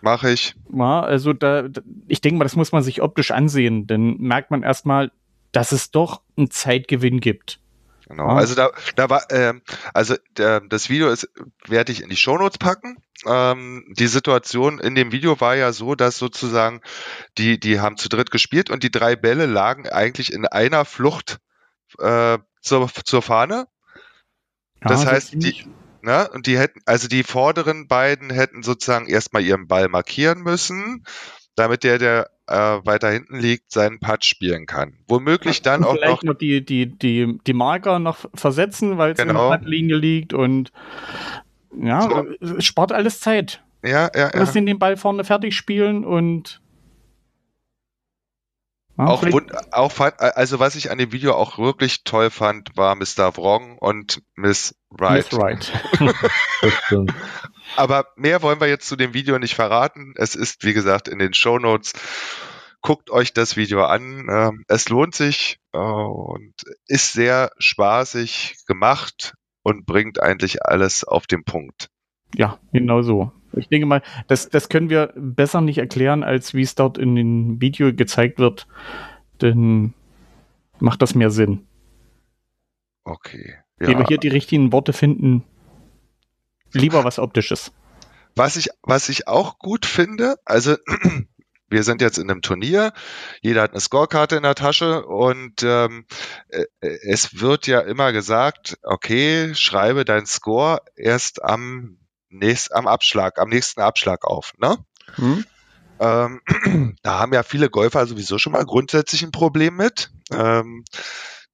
[0.00, 0.54] Mache ich.
[0.72, 1.68] Ja, also da,
[2.06, 3.86] ich denke mal, das muss man sich optisch ansehen.
[3.86, 5.10] Dann merkt man erstmal,
[5.52, 7.60] dass es doch einen Zeitgewinn gibt.
[8.08, 8.28] Genau.
[8.28, 8.36] Ah.
[8.36, 11.28] Also da, da war, ähm, also der, das Video ist,
[11.66, 12.96] werde ich in die Shownotes packen.
[13.26, 16.80] Ähm, die Situation in dem Video war ja so, dass sozusagen
[17.36, 21.38] die, die haben zu dritt gespielt und die drei Bälle lagen eigentlich in einer Flucht
[21.98, 23.66] äh, zur, zur Fahne.
[24.80, 25.66] Das ja, heißt, die,
[26.02, 31.04] ne, und die hätten, also die vorderen beiden hätten sozusagen erstmal ihren Ball markieren müssen,
[31.54, 34.94] damit der, der äh, weiter hinten liegt, seinen Putt spielen kann.
[35.06, 39.30] Womöglich dann auch noch, noch die, die, die, die Marker noch versetzen, weil es genau.
[39.30, 39.56] in der genau.
[39.58, 40.72] Puttlinie liegt und
[41.80, 42.08] ja,
[42.40, 42.60] so.
[42.60, 43.62] spart alles Zeit.
[43.82, 44.40] Ja, ja, ja.
[44.40, 46.60] Müssen den Ball vorne fertig spielen und
[48.98, 49.24] ja, auch,
[49.70, 53.36] auch fand, also was ich an dem Video auch wirklich toll fand, war Mr.
[53.36, 55.32] Wrong und Miss Wright.
[55.32, 55.72] Miss Wright.
[57.76, 60.14] Aber mehr wollen wir jetzt zu dem Video nicht verraten.
[60.16, 61.92] Es ist, wie gesagt, in den Show Notes.
[62.80, 64.26] Guckt euch das Video an.
[64.30, 66.54] Ähm, es lohnt sich äh, und
[66.86, 71.88] ist sehr spaßig gemacht und bringt eigentlich alles auf den Punkt.
[72.34, 73.32] Ja, genau so.
[73.52, 77.14] Ich denke mal, das, das können wir besser nicht erklären, als wie es dort in
[77.14, 78.66] dem Video gezeigt wird.
[79.40, 79.94] Denn
[80.80, 81.66] macht das mehr Sinn.
[83.04, 83.54] Okay.
[83.80, 83.88] Ja.
[83.88, 85.44] Wenn wir hier die richtigen Worte finden,
[86.72, 87.72] Lieber was Optisches.
[88.34, 90.76] Was ich, was ich auch gut finde, also
[91.68, 92.92] wir sind jetzt in einem Turnier,
[93.40, 96.06] jeder hat eine Scorekarte in der Tasche und ähm,
[96.48, 101.98] äh, es wird ja immer gesagt, okay, schreibe dein Score erst am
[102.30, 104.76] nächsten, am Abschlag, am nächsten Abschlag auf, ne?
[105.14, 105.44] Hm.
[106.00, 106.40] Ähm,
[107.02, 110.84] da haben ja viele Golfer sowieso schon mal grundsätzlich ein Problem mit, ähm,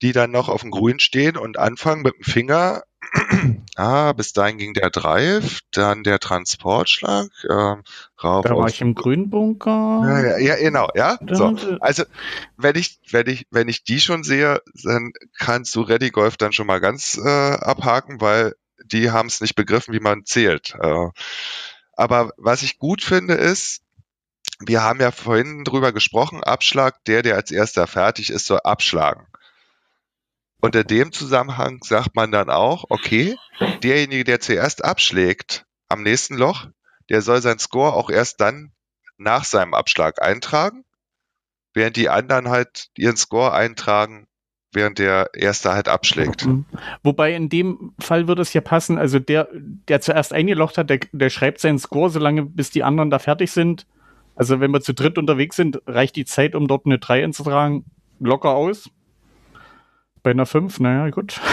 [0.03, 2.83] die dann noch auf dem Grün stehen und anfangen mit dem Finger
[3.77, 7.29] ah, bis dahin ging der Drive, dann der Transportschlag.
[7.49, 7.83] Ähm,
[8.23, 10.03] rauf da war ich im Grünbunker.
[10.05, 11.19] Ja, ja, genau, ja.
[11.31, 11.57] So.
[11.81, 12.05] Also
[12.57, 16.53] wenn ich, wenn ich, wenn ich die schon sehe, dann kannst du Ready Golf dann
[16.53, 18.55] schon mal ganz äh, abhaken, weil
[18.85, 20.75] die haben es nicht begriffen, wie man zählt.
[20.81, 21.09] Äh,
[21.93, 23.83] aber was ich gut finde ist,
[24.61, 29.27] wir haben ja vorhin drüber gesprochen, Abschlag, der, der als erster fertig ist, soll abschlagen.
[30.61, 33.37] Unter dem Zusammenhang sagt man dann auch, okay,
[33.83, 36.67] derjenige, der zuerst abschlägt am nächsten Loch,
[37.11, 38.73] der soll sein Score auch erst dann
[39.17, 40.85] nach seinem Abschlag eintragen,
[41.75, 44.27] während die anderen halt ihren Score eintragen,
[44.75, 46.47] während der erste halt abschlägt.
[46.47, 46.65] Mhm.
[47.03, 51.01] Wobei in dem Fall würde es ja passen, also der, der zuerst eingelocht hat, der,
[51.13, 53.87] der schreibt seinen Score, solange bis die anderen da fertig sind.
[54.37, 57.85] Also wenn wir zu dritt unterwegs sind, reicht die Zeit, um dort eine 3 einzutragen,
[58.19, 58.91] locker aus.
[60.23, 61.41] Bei einer 5, naja, gut.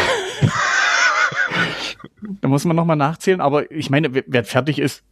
[2.42, 5.04] da muss man nochmal nachzählen, aber ich meine, wer fertig ist,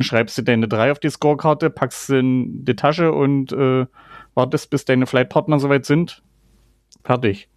[0.00, 3.86] schreibst du deine 3 auf die Scorekarte, packst sie in die Tasche und äh,
[4.34, 6.22] wartest, bis deine Flightpartner soweit sind.
[7.04, 7.48] Fertig.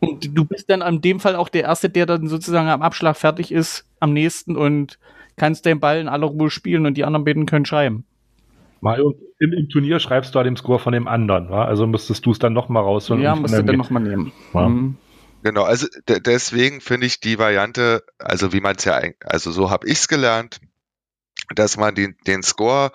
[0.00, 3.16] Und du bist dann in dem Fall auch der Erste, der dann sozusagen am Abschlag
[3.16, 4.98] fertig ist, am nächsten und
[5.36, 8.04] kannst den Ball in aller Ruhe spielen und die anderen beiden können schreiben.
[8.80, 11.66] Mario, im, im, Turnier schreibst du halt den Score von dem anderen, wa?
[11.66, 13.22] also müsstest du es dann nochmal rausholen.
[13.22, 14.32] Ja, musst du dann nochmal nehmen.
[14.54, 14.68] Ja.
[14.68, 14.96] Mhm.
[15.42, 19.86] Genau, also deswegen finde ich die Variante, also wie man es ja, also so habe
[19.86, 20.60] ich es gelernt,
[21.54, 22.92] dass man den, den Score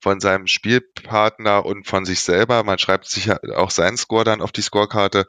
[0.00, 4.52] von seinem Spielpartner und von sich selber, man schreibt sich auch seinen Score dann auf
[4.52, 5.26] die Scorekarte,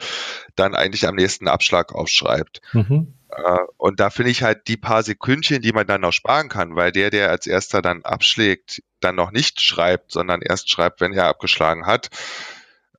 [0.55, 2.61] dann eigentlich am nächsten Abschlag aufschreibt.
[2.73, 3.13] Mhm.
[3.29, 6.75] Äh, und da finde ich halt die paar Sekündchen, die man dann noch sparen kann,
[6.75, 11.13] weil der, der als erster dann abschlägt, dann noch nicht schreibt, sondern erst schreibt, wenn
[11.13, 12.09] er abgeschlagen hat.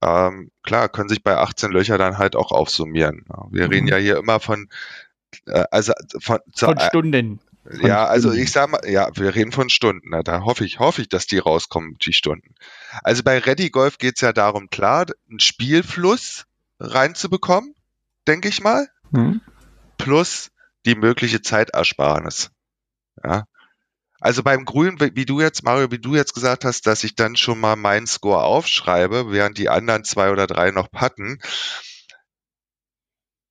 [0.00, 3.24] Ähm, klar, können sich bei 18 Löcher dann halt auch aufsummieren.
[3.50, 3.70] Wir mhm.
[3.70, 4.68] reden ja hier immer von,
[5.46, 7.40] äh, also von, von Stunden.
[7.82, 10.08] Ja, also ich sag mal, ja, wir reden von Stunden.
[10.10, 12.54] Na, da hoffe ich, hoffe ich, dass die rauskommen, die Stunden.
[13.02, 16.46] Also bei Ready Golf geht es ja darum, klar, einen Spielfluss
[16.80, 17.74] reinzubekommen,
[18.26, 18.88] denke ich mal.
[19.10, 19.40] Mhm
[19.98, 20.50] plus
[20.86, 22.50] die mögliche Zeitersparnis.
[23.22, 23.44] Ja.
[24.20, 27.36] Also beim Grün, wie du jetzt, Mario, wie du jetzt gesagt hast, dass ich dann
[27.36, 31.38] schon mal meinen Score aufschreibe, während die anderen zwei oder drei noch patten.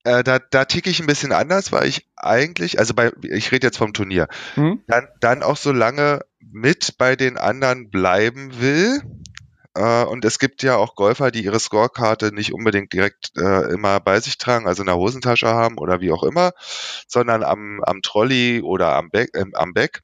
[0.07, 3.67] Äh, da, da ticke ich ein bisschen anders, weil ich eigentlich, also bei, ich rede
[3.67, 4.81] jetzt vom Turnier, Hm?
[4.87, 9.01] dann, dann auch so lange mit bei den anderen bleiben will.
[9.75, 13.99] Äh, und es gibt ja auch Golfer, die ihre Scorekarte nicht unbedingt direkt äh, immer
[13.99, 16.53] bei sich tragen, also in der Hosentasche haben oder wie auch immer,
[17.07, 20.03] sondern am, am Trolley oder am Back, äh, am Back.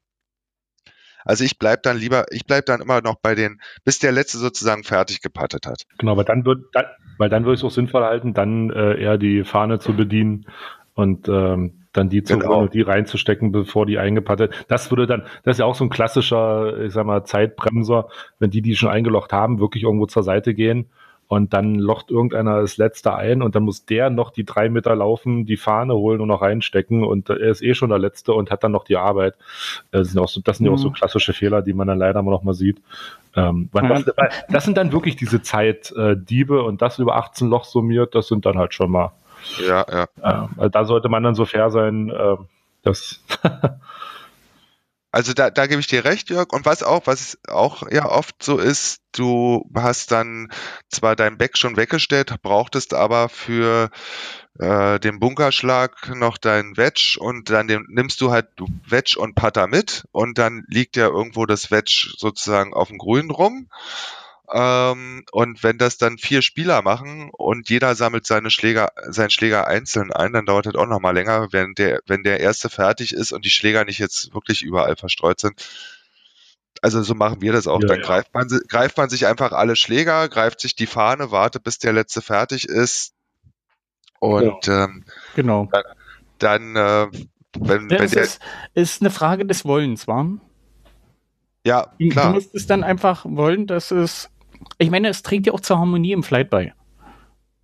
[1.26, 4.38] Also ich bleib dann lieber, ich bleib dann immer noch bei den, bis der letzte
[4.38, 5.84] sozusagen fertig gepattet hat.
[5.98, 6.86] Genau, weil dann wird, dann,
[7.18, 10.46] weil dann würde ich es auch sinnvoll halten, dann äh, eher die Fahne zu bedienen
[10.94, 12.62] und ähm, dann die zu Genau.
[12.62, 14.66] und die reinzustecken, bevor die eingepattet.
[14.68, 18.10] Das würde dann, das ist ja auch so ein klassischer, ich sag mal, Zeitbremser,
[18.40, 20.90] wenn die, die schon eingelocht haben, wirklich irgendwo zur Seite gehen
[21.28, 24.96] und dann locht irgendeiner das letzte ein und dann muss der noch die drei Meter
[24.96, 28.52] laufen, die Fahne holen und noch reinstecken und er ist eh schon der Letzte und
[28.52, 29.36] hat dann noch die Arbeit.
[29.92, 30.94] Das sind, auch so, das sind ja auch so Mhm.
[30.94, 32.82] klassische Fehler, die man dann leider immer noch mal sieht.
[33.36, 34.06] Ähm, das,
[34.50, 38.58] das sind dann wirklich diese Zeitdiebe und das über 18 Loch summiert, das sind dann
[38.58, 39.12] halt schon mal.
[39.66, 40.04] Ja, ja.
[40.22, 42.36] Äh, also da sollte man dann so fair sein, äh,
[42.84, 43.24] dass
[45.14, 46.52] Also da, da gebe ich dir recht, Jörg.
[46.52, 50.52] Und was auch, was auch ja oft so ist, du hast dann
[50.90, 53.92] zwar dein Back schon weggestellt, brauchtest aber für
[54.58, 58.48] äh, den Bunkerschlag noch dein Wedge und dann den, nimmst du halt
[58.88, 63.30] Wedge und Putter mit und dann liegt ja irgendwo das Wedge sozusagen auf dem Grün
[63.30, 63.70] rum.
[64.54, 69.66] Ähm, und wenn das dann vier Spieler machen und jeder sammelt seine Schläger, seinen Schläger
[69.68, 73.14] einzeln ein, dann dauert das auch noch mal länger, wenn der, wenn der erste fertig
[73.14, 75.68] ist und die Schläger nicht jetzt wirklich überall verstreut sind.
[76.84, 77.82] Also so machen wir das auch.
[77.82, 78.06] Ja, dann ja.
[78.06, 81.94] greift man, greift man sich einfach alle Schläger, greift sich die Fahne, wartet, bis der
[81.94, 83.14] letzte fertig ist.
[84.20, 85.68] Und ähm, Genau.
[86.38, 87.08] dann, äh,
[87.58, 88.42] wenn, Ja, wenn es der, ist,
[88.76, 90.28] ist eine Frage des Wollens, war?
[91.66, 94.30] ja, Du, du klar, musst es dann einfach wollen, dass es.
[94.78, 96.74] Ich meine, es trägt ja auch zur Harmonie im Flight bei.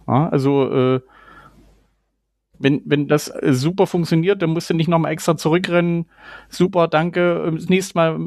[0.07, 1.01] Ja, also, äh,
[2.57, 6.09] wenn, wenn das äh, super funktioniert, dann musst du nicht nochmal extra zurückrennen.
[6.49, 7.51] Super, danke.
[7.55, 8.19] Das nächste Mal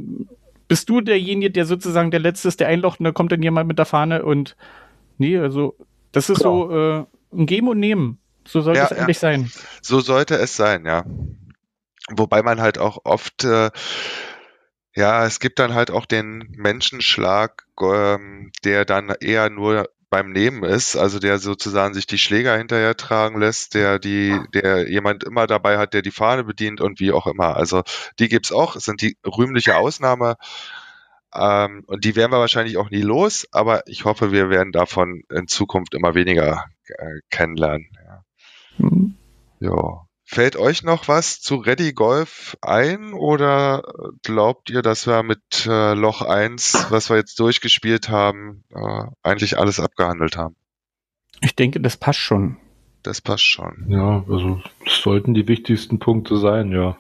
[0.69, 3.69] bist du derjenige, der sozusagen der Letzte ist, der einlocht und da kommt dann jemand
[3.69, 4.57] mit der Fahne und.
[5.19, 5.77] Nee, also,
[6.13, 8.19] das ist so äh, ein Geben und Nehmen.
[8.47, 8.97] So soll Ja, es ja.
[8.97, 9.51] eigentlich sein.
[9.83, 11.05] So sollte es sein, ja.
[12.11, 13.71] Wobei man halt auch oft, äh,
[14.95, 20.63] ja, es gibt dann halt auch den Menschenschlag, ähm, der dann eher nur beim Nehmen
[20.63, 25.47] ist, also der sozusagen sich die Schläger hinterher tragen lässt, der die, der jemand immer
[25.47, 27.57] dabei hat, der die Fahne bedient und wie auch immer.
[27.57, 27.83] Also
[28.19, 30.37] die gibt's auch, es sind die rühmliche Ausnahme.
[31.35, 35.23] Ähm, und die werden wir wahrscheinlich auch nie los, aber ich hoffe, wir werden davon
[35.31, 37.89] in Zukunft immer weniger äh, kennenlernen.
[38.05, 38.25] Ja.
[38.77, 39.15] Hm.
[39.61, 40.07] Ja.
[40.25, 43.83] Fällt euch noch was zu Ready Golf ein oder
[44.23, 49.59] glaubt ihr, dass wir mit äh, Loch 1, was wir jetzt durchgespielt haben, äh, eigentlich
[49.59, 50.57] alles abgehandelt haben?
[51.41, 52.57] Ich denke, das passt schon.
[53.03, 53.87] Das passt schon.
[53.89, 56.97] ja, also das sollten die wichtigsten Punkte sein, ja.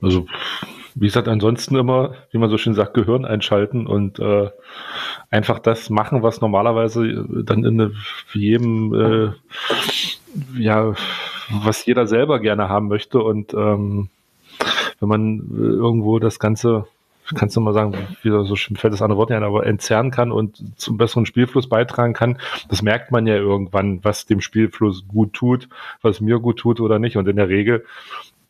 [0.00, 0.26] Also
[0.98, 4.48] wie gesagt, ansonsten immer, wie man so schön sagt, Gehirn einschalten und äh,
[5.30, 7.94] einfach das machen, was normalerweise äh, dann in
[8.32, 9.32] jedem, äh,
[10.56, 10.94] ja,
[11.50, 13.20] was jeder selber gerne haben möchte.
[13.20, 14.08] Und ähm,
[15.00, 16.86] wenn man äh, irgendwo das Ganze,
[17.34, 20.32] kannst du mal sagen, wieder so fällt das andere Wort nicht ein, aber entzerren kann
[20.32, 25.32] und zum besseren Spielfluss beitragen kann, das merkt man ja irgendwann, was dem Spielfluss gut
[25.32, 25.68] tut,
[26.02, 27.16] was mir gut tut oder nicht.
[27.16, 27.84] Und in der Regel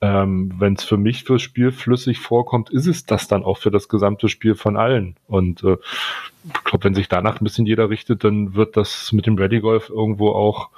[0.01, 3.71] ähm, wenn es für mich fürs Spiel flüssig vorkommt, ist es das dann auch für
[3.71, 5.17] das gesamte Spiel von allen.
[5.27, 5.79] Und äh,
[6.45, 9.61] ich glaube, wenn sich danach ein bisschen jeder richtet, dann wird das mit dem Ready
[9.61, 10.69] Golf irgendwo auch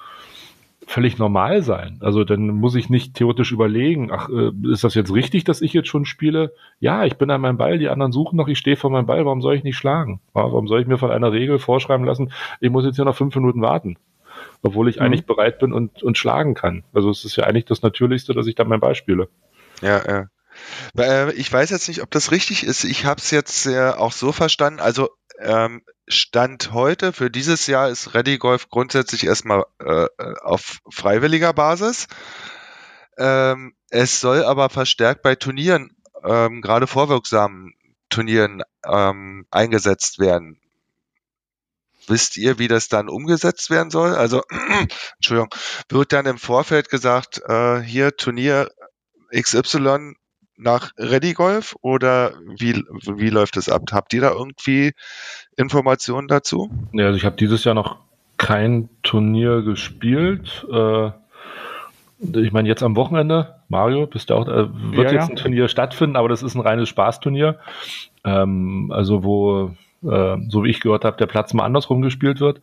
[0.89, 1.99] völlig normal sein.
[2.01, 5.75] Also dann muss ich nicht theoretisch überlegen, ach, äh, ist das jetzt richtig, dass ich
[5.75, 6.55] jetzt schon spiele?
[6.81, 9.25] Ja, ich bin an meinem Ball, die anderen suchen noch, ich stehe vor meinem Ball,
[9.27, 10.21] warum soll ich nicht schlagen?
[10.33, 13.35] Warum soll ich mir von einer Regel vorschreiben lassen, ich muss jetzt hier noch fünf
[13.37, 13.97] Minuten warten?
[14.63, 15.03] Obwohl ich Mhm.
[15.03, 16.85] eigentlich bereit bin und, und schlagen kann.
[16.95, 19.29] Also es ist ja eigentlich das Natürlichste, dass ich dann mein Ball spiele.
[19.83, 20.27] Ja, ja.
[20.97, 22.85] Äh, Ich weiß jetzt nicht, ob das richtig ist.
[22.85, 24.81] Ich habe es jetzt äh, auch so verstanden.
[24.81, 25.11] Also
[25.41, 30.07] ähm, Stand heute für dieses Jahr ist Ready Golf grundsätzlich erstmal äh,
[30.43, 32.07] auf freiwilliger Basis.
[33.19, 37.75] Ähm, es soll aber verstärkt bei Turnieren, ähm, gerade vorwirksamen
[38.09, 40.61] Turnieren, ähm, eingesetzt werden.
[42.07, 44.15] Wisst ihr, wie das dann umgesetzt werden soll?
[44.15, 44.43] Also,
[45.17, 45.51] Entschuldigung,
[45.91, 48.71] wird dann im Vorfeld gesagt, äh, hier Turnier
[49.35, 50.15] XY
[50.59, 53.83] nach Ready Golf oder wie, wie läuft es ab?
[53.93, 54.93] Habt ihr da irgendwie
[55.57, 56.71] Informationen dazu?
[56.93, 57.97] Ja, also ich habe dieses Jahr noch
[58.37, 60.67] kein Turnier gespielt.
[60.71, 61.11] Äh,
[62.21, 65.35] ich meine, jetzt am Wochenende, Mario, bist du auch, äh, wird Ja, jetzt ja.
[65.35, 67.59] ein Turnier stattfinden, aber das ist ein reines Spaßturnier.
[68.25, 69.71] Ähm, also wo
[70.03, 72.61] äh, so wie ich gehört habe, der Platz mal andersrum gespielt wird.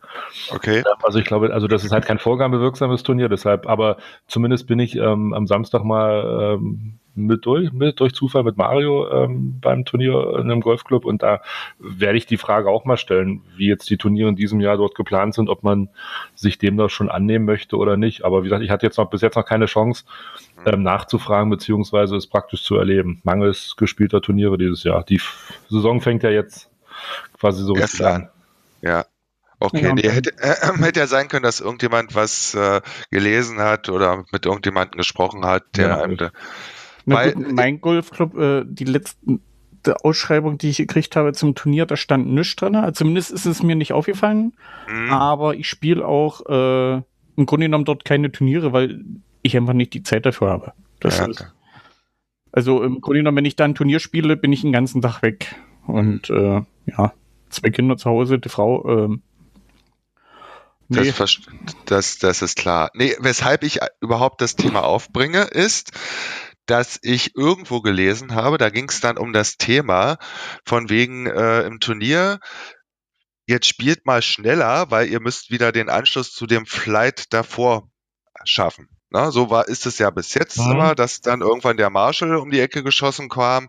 [0.50, 0.82] Okay.
[1.02, 4.96] Also ich glaube, also das ist halt kein vorgabewirksames Turnier, deshalb, aber zumindest bin ich
[4.96, 10.34] ähm, am Samstag mal ähm, mit durch, mit durch Zufall mit Mario ähm, beim Turnier
[10.36, 11.40] in einem Golfclub und da
[11.78, 14.94] werde ich die Frage auch mal stellen, wie jetzt die Turniere in diesem Jahr dort
[14.94, 15.88] geplant sind, ob man
[16.34, 18.24] sich dem da schon annehmen möchte oder nicht.
[18.24, 20.04] Aber wie gesagt, ich hatte jetzt noch bis jetzt noch keine Chance
[20.66, 23.20] ähm, nachzufragen beziehungsweise es praktisch zu erleben.
[23.24, 25.04] Mangels gespielter Turniere dieses Jahr.
[25.04, 25.20] Die
[25.68, 26.70] Saison fängt ja jetzt
[27.38, 28.28] quasi so Erst an.
[28.82, 29.06] Ja.
[29.58, 29.94] Okay, Ja.
[29.94, 34.44] nee, hätte, äh, hätte ja sein können, dass irgendjemand was äh, gelesen hat oder mit
[34.44, 36.02] irgendjemandem gesprochen hat, der Ja.
[36.02, 36.30] einem
[37.14, 39.16] Weil- gut, mein Golfclub, äh, die letzte
[40.02, 42.74] Ausschreibung, die ich gekriegt habe zum Turnier, da stand nichts drin.
[42.76, 44.54] Also zumindest ist es mir nicht aufgefallen.
[44.86, 47.02] Hm, Aber ich spiele auch äh,
[47.36, 49.04] im Grunde genommen dort keine Turniere, weil
[49.42, 50.72] ich einfach nicht die Zeit dafür habe.
[51.00, 51.26] Das Ja.
[51.26, 51.46] ist,
[52.50, 55.22] also im Grunde genommen, wenn ich da ein Turnier spiele, bin ich den ganzen Tag
[55.22, 55.54] weg.
[55.86, 57.12] Und äh, ja,
[57.50, 59.08] zwei Kinder zu Hause, die Frau.
[60.88, 61.48] Das, nee, verst-
[61.86, 62.90] das, das ist klar.
[62.94, 65.90] Nee, weshalb ich überhaupt das Thema aufbringe, ist,
[66.66, 70.18] dass ich irgendwo gelesen habe, da ging es dann um das Thema
[70.64, 72.40] von wegen äh, im Turnier,
[73.46, 77.88] jetzt spielt mal schneller, weil ihr müsst wieder den Anschluss zu dem Flight davor
[78.44, 78.88] schaffen.
[79.08, 80.72] Na, so war, ist es ja bis jetzt Mhm.
[80.72, 83.68] immer, dass dann irgendwann der Marshall um die Ecke geschossen kam.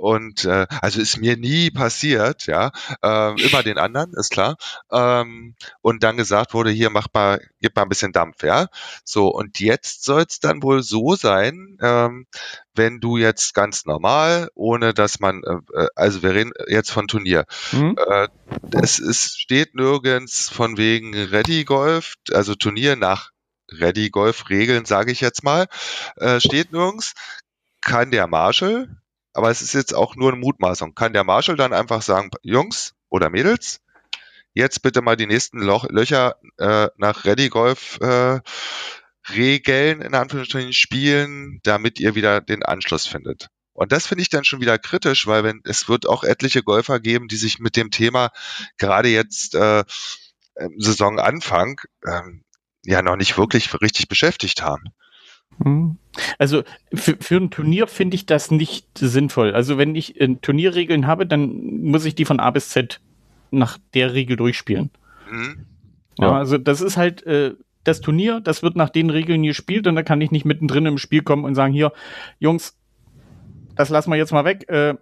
[0.00, 2.72] Und äh, also ist mir nie passiert, ja.
[3.02, 4.56] Ähm, immer den anderen, ist klar.
[4.90, 8.68] Ähm, und dann gesagt wurde, hier mach mal, gib mal ein bisschen Dampf, ja.
[9.04, 12.26] So, und jetzt soll es dann wohl so sein, ähm,
[12.74, 17.06] wenn du jetzt ganz normal, ohne dass man, äh, äh, also wir reden jetzt von
[17.06, 17.94] Turnier, hm?
[17.98, 18.28] äh,
[18.80, 23.32] es ist, steht nirgends von wegen Ready Golf, also Turnier nach
[23.70, 25.66] Ready Golf Regeln, sage ich jetzt mal,
[26.16, 27.12] äh, steht nirgends.
[27.82, 28.88] Kann der Marshall,
[29.40, 32.92] aber es ist jetzt auch nur eine Mutmaßung, kann der Marshall dann einfach sagen, Jungs
[33.08, 33.80] oder Mädels,
[34.52, 38.40] jetzt bitte mal die nächsten Loch, Löcher äh, nach Ready Golf äh,
[39.34, 43.48] Regeln in Anführungsstrichen spielen, damit ihr wieder den Anschluss findet.
[43.72, 47.00] Und das finde ich dann schon wieder kritisch, weil wenn es wird auch etliche Golfer
[47.00, 48.32] geben, die sich mit dem Thema
[48.76, 49.84] gerade jetzt äh,
[50.56, 52.44] im Saisonanfang ähm,
[52.84, 54.84] ja noch nicht wirklich richtig beschäftigt haben.
[55.62, 55.96] Hm.
[56.38, 59.52] Also für, für ein Turnier finde ich das nicht sinnvoll.
[59.54, 63.00] Also wenn ich äh, Turnierregeln habe, dann muss ich die von A bis Z
[63.50, 64.90] nach der Regel durchspielen.
[65.30, 65.66] Mhm.
[66.18, 66.38] Ja, Ja.
[66.38, 67.54] also das ist halt äh,
[67.84, 70.98] das Turnier, das wird nach den Regeln gespielt und da kann ich nicht mittendrin im
[70.98, 71.92] Spiel kommen und sagen, hier,
[72.38, 72.76] Jungs,
[73.74, 74.68] das lassen wir jetzt mal weg.
[74.68, 74.94] Äh,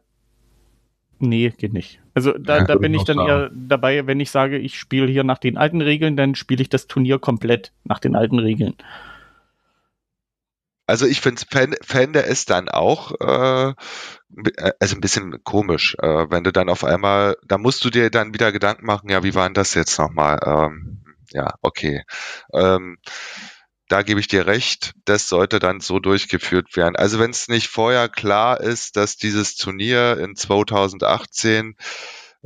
[1.19, 2.01] nee, geht nicht.
[2.15, 3.29] Also da, Ja, da bin ich dann sagen.
[3.29, 6.69] eher dabei, wenn ich sage, ich spiele hier nach den alten Regeln, dann spiele ich
[6.69, 8.75] das Turnier komplett nach den alten Regeln.
[10.89, 11.43] Also ich finde,
[11.83, 13.75] fände es dann auch äh,
[14.81, 18.33] also ein bisschen komisch, äh, wenn du dann auf einmal, da musst du dir dann
[18.33, 20.41] wieder Gedanken machen, ja, wie war denn das jetzt nochmal?
[20.47, 22.05] Ähm, ja, okay.
[22.55, 22.97] Ähm,
[23.89, 26.97] da gebe ich dir recht, das sollte dann so durchgeführt werden.
[26.97, 31.77] Also wenn es nicht vorher klar ist, dass dieses Turnier in 2018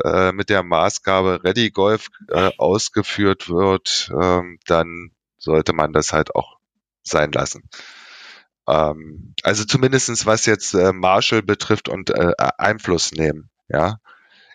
[0.04, 6.34] äh, mit der Maßgabe Ready Golf äh, ausgeführt wird, ähm, dann sollte man das halt
[6.34, 6.58] auch
[7.04, 7.68] sein lassen.
[8.68, 13.98] Ähm, also zumindestens was jetzt äh, Marshall betrifft und äh, Einfluss nehmen, ja.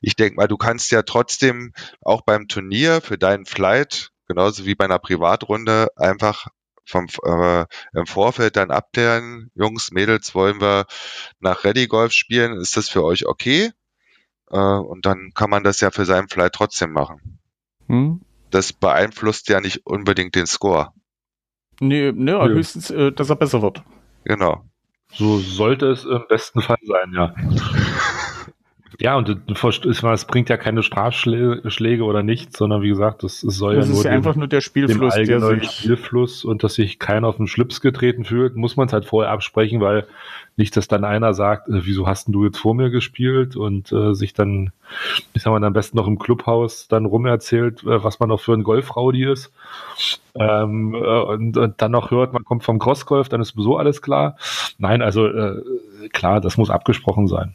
[0.01, 4.75] Ich denke mal, du kannst ja trotzdem auch beim Turnier für deinen Flight, genauso wie
[4.75, 6.47] bei einer Privatrunde, einfach
[6.85, 10.85] vom äh, im Vorfeld dann abklären, Jungs, Mädels, wollen wir
[11.39, 13.71] nach Ready Golf spielen, ist das für euch okay?
[14.49, 17.39] Äh, und dann kann man das ja für seinen Flight trotzdem machen.
[17.87, 18.21] Hm?
[18.51, 20.93] Das beeinflusst ja nicht unbedingt den Score.
[21.79, 22.55] Nee, ne, Nö.
[22.55, 23.83] höchstens, äh, dass er besser wird.
[24.25, 24.63] Genau.
[25.13, 27.33] So sollte es im besten Fall sein, ja.
[28.99, 33.75] Ja, und es bringt ja keine Strafschläge oder nichts, sondern wie gesagt, es, es soll
[33.75, 35.69] Das ja ist nur ja dem, einfach nur der dem Spielfluss, der sich.
[35.71, 39.31] Spielfluss und dass sich keiner auf den Schlips getreten fühlt, muss man es halt vorher
[39.31, 40.07] absprechen, weil
[40.55, 43.91] nicht, dass dann einer sagt, äh, wieso hast denn du jetzt vor mir gespielt und
[43.91, 44.71] äh, sich dann,
[45.33, 48.53] ich sag mal, am besten noch im Clubhaus dann rumerzählt, äh, was man noch für
[48.53, 49.51] ein Golfraudi ist.
[50.33, 54.01] Ähm, äh, und, und dann noch hört, man kommt vom Crossgolf, dann ist sowieso alles
[54.01, 54.37] klar.
[54.79, 55.61] Nein, also äh,
[56.11, 57.53] klar, das muss abgesprochen sein.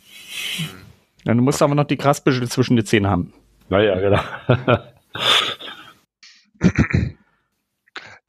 [1.24, 3.32] Ja, du musst aber noch die Grasbüschel zwischen die Zähne haben.
[3.68, 4.20] Naja, genau.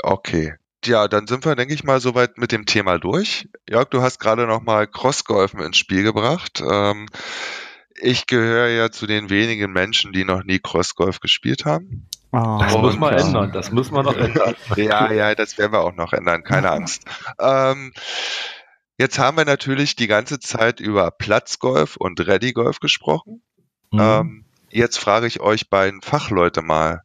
[0.03, 0.55] Okay.
[0.85, 3.47] Ja, dann sind wir, denke ich mal, soweit mit dem Thema durch.
[3.69, 6.61] Jörg, du hast gerade noch mal Crossgolfen ins Spiel gebracht.
[6.61, 7.07] Ähm,
[7.95, 12.09] ich gehöre ja zu den wenigen Menschen, die noch nie Crossgolf gespielt haben.
[12.33, 14.55] Das Und, muss man ändern, das muss man noch ändern.
[14.75, 17.05] Ja, ja, das werden wir auch noch ändern, keine Angst.
[17.39, 17.93] Ähm,
[19.03, 23.41] jetzt haben wir natürlich die ganze Zeit über Platzgolf und Ready Golf gesprochen.
[23.91, 23.99] Mhm.
[23.99, 27.01] Ähm, jetzt frage ich euch beiden Fachleute mal,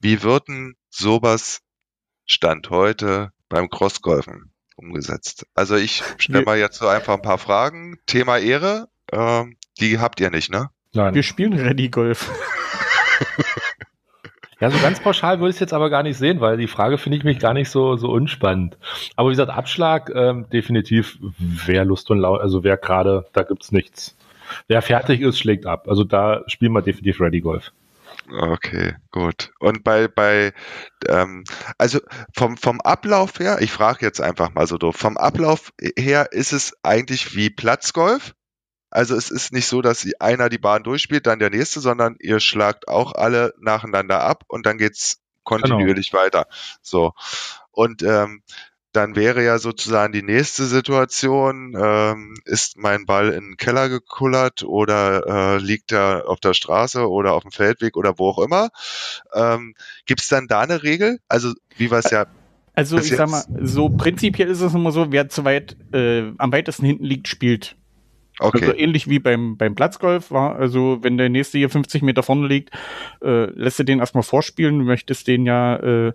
[0.00, 1.60] wie würden sowas
[2.26, 5.46] Stand heute beim Crossgolfen umgesetzt?
[5.54, 8.00] Also ich stelle mal jetzt so einfach ein paar Fragen.
[8.06, 9.44] Thema Ehre, äh,
[9.78, 10.70] die habt ihr nicht, ne?
[10.94, 11.14] Nein.
[11.14, 12.28] Wir spielen Ready Golf.
[14.60, 16.98] Ja, so ganz pauschal würde ich es jetzt aber gar nicht sehen, weil die Frage
[16.98, 18.76] finde ich mich gar nicht so, so unspannend.
[19.16, 23.64] Aber wie gesagt, Abschlag, ähm, definitiv, wer Lust und Laune, also wer gerade, da gibt
[23.64, 24.16] es nichts.
[24.68, 25.88] Wer fertig ist, schlägt ab.
[25.88, 27.72] Also da spielen wir definitiv Ready Golf.
[28.30, 29.50] Okay, gut.
[29.58, 30.52] Und bei, bei
[31.08, 31.44] ähm,
[31.78, 32.00] also
[32.34, 36.52] vom, vom Ablauf her, ich frage jetzt einfach mal so doof, vom Ablauf her ist
[36.52, 38.34] es eigentlich wie Platzgolf?
[38.94, 42.38] Also es ist nicht so, dass einer die Bahn durchspielt, dann der nächste, sondern ihr
[42.38, 46.22] schlagt auch alle nacheinander ab und dann geht's kontinuierlich genau.
[46.22, 46.46] weiter.
[46.80, 47.12] So.
[47.72, 48.42] Und ähm,
[48.92, 54.62] dann wäre ja sozusagen die nächste Situation, ähm, ist mein Ball in den Keller gekullert
[54.62, 58.70] oder äh, liegt er auf der Straße oder auf dem Feldweg oder wo auch immer.
[59.34, 59.74] Ähm,
[60.06, 61.18] Gibt es dann da eine Regel?
[61.26, 62.26] Also wie war es ja
[62.76, 66.52] also ich sag mal, so prinzipiell ist es immer so, wer zu weit äh, am
[66.52, 67.76] weitesten hinten liegt, spielt.
[68.40, 68.60] Okay.
[68.60, 70.56] Also ähnlich wie beim, beim Platzgolf war.
[70.56, 72.70] Also wenn der nächste hier 50 Meter vorne liegt,
[73.22, 74.78] äh, lässt du den erstmal vorspielen.
[74.78, 76.12] Du möchtest den ja äh,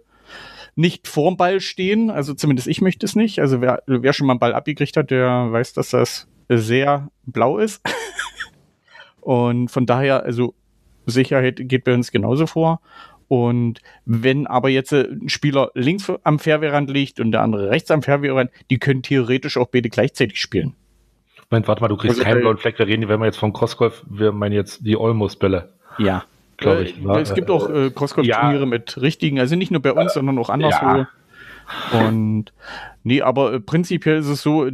[0.75, 2.09] nicht vorm Ball stehen.
[2.09, 3.39] Also zumindest ich möchte es nicht.
[3.39, 7.57] Also wer, wer schon mal einen Ball abgekriegt hat, der weiß, dass das sehr blau
[7.57, 7.81] ist.
[9.21, 10.55] Und von daher, also
[11.05, 12.81] Sicherheit geht bei uns genauso vor.
[13.27, 18.01] Und wenn aber jetzt ein Spieler links am Fairwehrrand liegt und der andere rechts am
[18.01, 20.73] Fairwehrrand, die können theoretisch auch beide gleichzeitig spielen.
[21.49, 22.77] Moment, warte mal, du kriegst also, keinen blauen Fleck.
[22.77, 25.73] Wir reden, wenn wir jetzt vom Crossgolf, wir meinen jetzt die Almost-Bälle.
[25.97, 26.23] Ja.
[26.57, 27.03] Glaube ich.
[27.03, 28.65] Äh, es gibt auch äh, Crossgolf-Turniere ja.
[28.65, 30.85] mit richtigen, also nicht nur bei uns, sondern auch anderswo.
[30.85, 31.07] Ja.
[31.93, 32.53] Und
[33.03, 34.69] nee, aber äh, prinzipiell ist es so,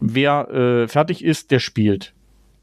[0.00, 2.12] wer äh, fertig ist, der spielt.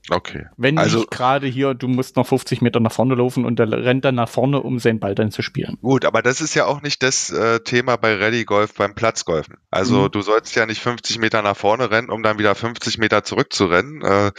[0.10, 0.47] Okay.
[0.57, 3.72] Wenn also, nicht gerade hier, du musst noch 50 Meter nach vorne laufen und der
[3.72, 5.78] rennt dann nach vorne, um seinen Ball dann zu spielen.
[5.82, 9.57] Gut, aber das ist ja auch nicht das äh, Thema bei Rallye Golf beim Platzgolfen.
[9.70, 10.12] Also mhm.
[10.12, 14.01] du sollst ja nicht 50 Meter nach vorne rennen, um dann wieder 50 Meter zurückzurennen.
[14.01, 14.32] Äh,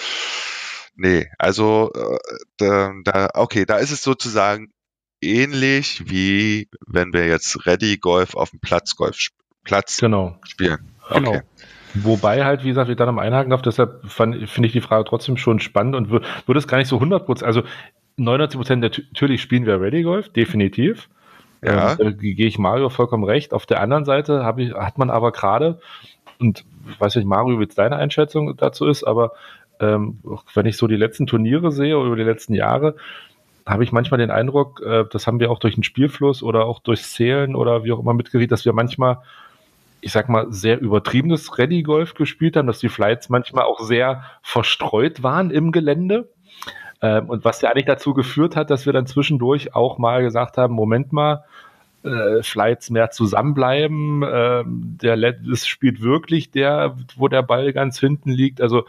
[0.96, 2.18] nee, also äh,
[2.56, 4.72] da, da, okay, da ist es sozusagen
[5.20, 9.28] ähnlich wie wenn wir jetzt Ready Golf auf dem Platzgolf
[9.64, 10.38] Platz genau.
[10.44, 10.96] spielen.
[11.12, 11.30] Genau.
[11.30, 11.40] Okay.
[11.40, 11.70] Genau.
[11.94, 15.36] Wobei halt, wie gesagt, ich da noch einhaken darf, deshalb finde ich die Frage trotzdem
[15.36, 17.62] schon spannend und würde es gar nicht so 100 Prozent, also
[18.16, 21.08] 99 Prozent natürlich spielen wir Ready Golf, definitiv.
[21.62, 21.98] Ja.
[21.98, 23.52] Ähm, gehe ich Mario vollkommen recht.
[23.52, 25.78] Auf der anderen Seite ich, hat man aber gerade,
[26.38, 29.32] und ich weiß nicht, Mario, wie deine Einschätzung dazu ist, aber
[29.80, 30.18] ähm,
[30.54, 32.96] wenn ich so die letzten Turniere sehe oder über die letzten Jahre,
[33.66, 36.80] habe ich manchmal den Eindruck, äh, das haben wir auch durch den Spielfluss oder auch
[36.80, 39.18] durchs Zählen oder wie auch immer mitgeriet, dass wir manchmal
[40.00, 45.22] ich sag mal, sehr übertriebenes Ready-Golf gespielt haben, dass die Flights manchmal auch sehr verstreut
[45.22, 46.28] waren im Gelände.
[47.02, 50.58] Ähm, und was ja eigentlich dazu geführt hat, dass wir dann zwischendurch auch mal gesagt
[50.58, 51.44] haben, Moment mal,
[52.02, 55.18] äh, Flights mehr zusammenbleiben, äh, der
[55.52, 58.60] es spielt wirklich der, wo der Ball ganz hinten liegt.
[58.60, 58.84] Also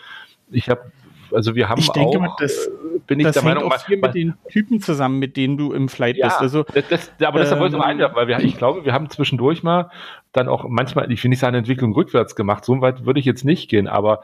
[0.49, 0.91] ich habe
[1.34, 2.72] also wir haben ich denke auch, das, äh,
[3.07, 5.89] bin ich das der Meinung, auch viel mit den Typen zusammen, mit denen du im
[5.89, 6.39] Flight ja, bist.
[6.39, 8.93] Also, das, das, aber deshalb ähm, wollte ich mal einwerfen, weil wir, ich glaube, wir
[8.93, 9.89] haben zwischendurch mal
[10.31, 13.43] dann auch manchmal, ich will nicht sagen, Entwicklung rückwärts gemacht, so weit würde ich jetzt
[13.43, 14.21] nicht gehen, aber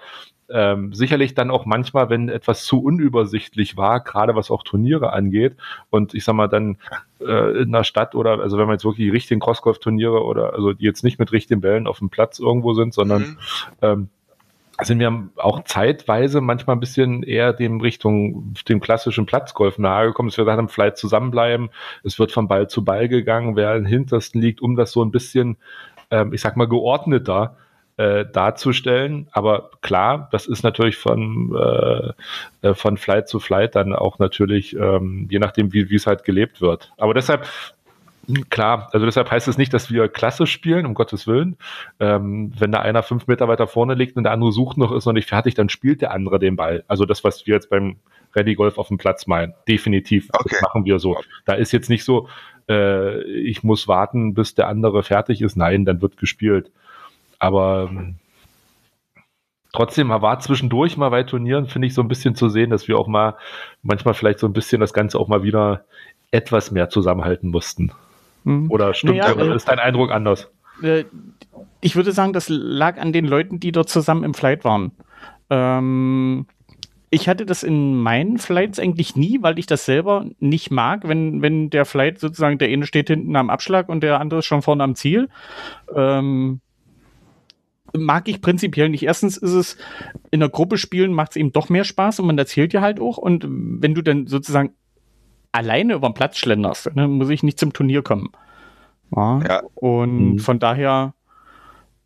[0.50, 5.58] ähm, sicherlich dann auch manchmal, wenn etwas zu unübersichtlich war, gerade was auch Turniere angeht
[5.90, 6.78] und ich sag mal dann
[7.20, 10.74] äh, in der Stadt oder also wenn man jetzt wirklich die richtigen Crossgolf-Turniere oder also
[10.74, 13.38] die jetzt nicht mit richtigen Bällen auf dem Platz irgendwo sind, sondern mhm.
[13.82, 14.10] ähm,
[14.84, 20.38] sind wir auch zeitweise manchmal ein bisschen eher dem Richtung dem klassischen Platzgolf nahegekommen, dass
[20.38, 21.70] wir dann vielleicht zusammenbleiben.
[22.04, 25.12] Es wird von Ball zu Ball gegangen, wer im hintersten liegt, um das so ein
[25.12, 25.58] bisschen,
[26.12, 27.58] ähm, ich sag mal, geordneter
[27.98, 29.28] äh, darzustellen.
[29.32, 34.76] Aber klar, das ist natürlich von, äh, äh von Flight zu Flight dann auch natürlich,
[34.76, 36.94] ähm, je nachdem, wie es halt gelebt wird.
[36.98, 37.48] Aber deshalb
[38.50, 41.56] Klar, also deshalb heißt es nicht, dass wir klassisch spielen, um Gottes Willen.
[42.00, 45.06] Ähm, wenn da einer fünf Meter weiter vorne liegt und der andere sucht noch, ist
[45.06, 46.84] noch nicht fertig, dann spielt der andere den Ball.
[46.90, 47.98] Also das, was wir jetzt beim
[48.36, 49.54] Ready Golf auf dem Platz meinen.
[49.68, 50.28] Definitiv.
[50.34, 50.50] Okay.
[50.52, 51.18] Das machen wir so.
[51.46, 52.28] Da ist jetzt nicht so,
[52.70, 55.56] äh, ich muss warten, bis der andere fertig ist.
[55.56, 56.70] Nein, dann wird gespielt.
[57.40, 58.16] Aber ähm,
[59.72, 62.98] trotzdem war zwischendurch mal bei Turnieren, finde ich, so ein bisschen zu sehen, dass wir
[63.00, 63.38] auch mal
[63.84, 65.86] manchmal vielleicht so ein bisschen das Ganze auch mal wieder
[66.32, 67.94] etwas mehr zusammenhalten mussten.
[68.44, 68.72] Mhm.
[68.72, 70.50] Oder stimmt, naja, äh, ist dein Eindruck anders?
[70.82, 71.06] Äh,
[71.82, 74.92] ich würde sagen, das lag an den Leuten, die dort zusammen im Flight waren.
[75.50, 76.48] Ähm,
[77.10, 81.42] ich hatte das in meinen Flights eigentlich nie, weil ich das selber nicht mag, wenn,
[81.42, 84.62] wenn der Flight sozusagen, der eine steht hinten am Abschlag und der andere ist schon
[84.62, 85.30] vorne am Ziel.
[85.96, 86.60] Ähm,
[87.94, 89.04] mag ich prinzipiell nicht.
[89.04, 89.78] Erstens ist es
[90.32, 93.00] in der Gruppe spielen macht es eben doch mehr Spaß und man erzählt ja halt
[93.00, 93.18] auch.
[93.18, 94.74] Und wenn du dann sozusagen
[95.58, 98.30] alleine über den Platz schlenderst, dann muss ich nicht zum Turnier kommen.
[99.16, 99.42] Ja.
[99.48, 99.62] ja.
[99.76, 100.40] Und mhm.
[100.40, 101.14] von daher,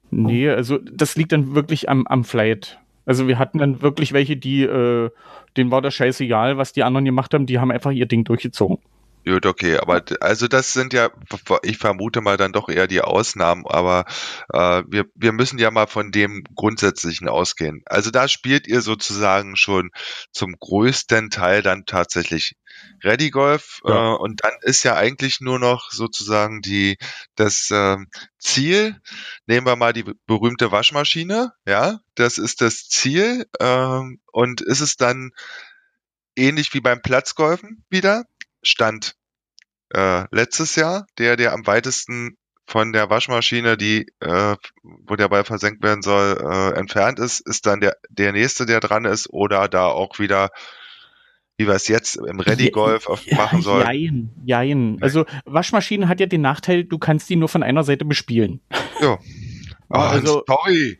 [0.10, 2.80] nee, also das liegt dann wirklich am, am Flight.
[3.06, 5.10] Also wir hatten dann wirklich welche, die, äh,
[5.58, 8.78] denen war das scheißegal, was die anderen gemacht haben, die haben einfach ihr Ding durchgezogen.
[9.24, 11.10] Gut, okay, aber also das sind ja,
[11.62, 14.06] ich vermute mal dann doch eher die Ausnahmen, aber
[14.52, 17.84] äh, wir, wir müssen ja mal von dem Grundsätzlichen ausgehen.
[17.86, 19.92] Also da spielt ihr sozusagen schon
[20.32, 22.56] zum größten Teil dann tatsächlich
[23.04, 24.14] Ready Golf ja.
[24.14, 26.98] äh, und dann ist ja eigentlich nur noch sozusagen die
[27.36, 27.98] das äh,
[28.40, 29.00] Ziel.
[29.46, 34.00] Nehmen wir mal die berühmte Waschmaschine, ja, das ist das Ziel äh,
[34.32, 35.30] und ist es dann
[36.36, 38.26] ähnlich wie beim Platzgolfen wieder
[38.64, 39.16] stand
[39.94, 45.44] äh, letztes Jahr, der, der am weitesten von der Waschmaschine, die, äh, wo der Ball
[45.44, 49.68] versenkt werden soll, äh, entfernt ist, ist dann der, der nächste, der dran ist, oder
[49.68, 50.50] da auch wieder,
[51.58, 53.86] wie wir es jetzt im Ready Golf ja, machen sollen.
[53.86, 54.98] Jein, jein.
[55.02, 58.62] Also Waschmaschine hat ja den Nachteil, du kannst die nur von einer Seite bespielen.
[59.02, 59.20] Ja.
[59.94, 61.00] Oh, also, sorry.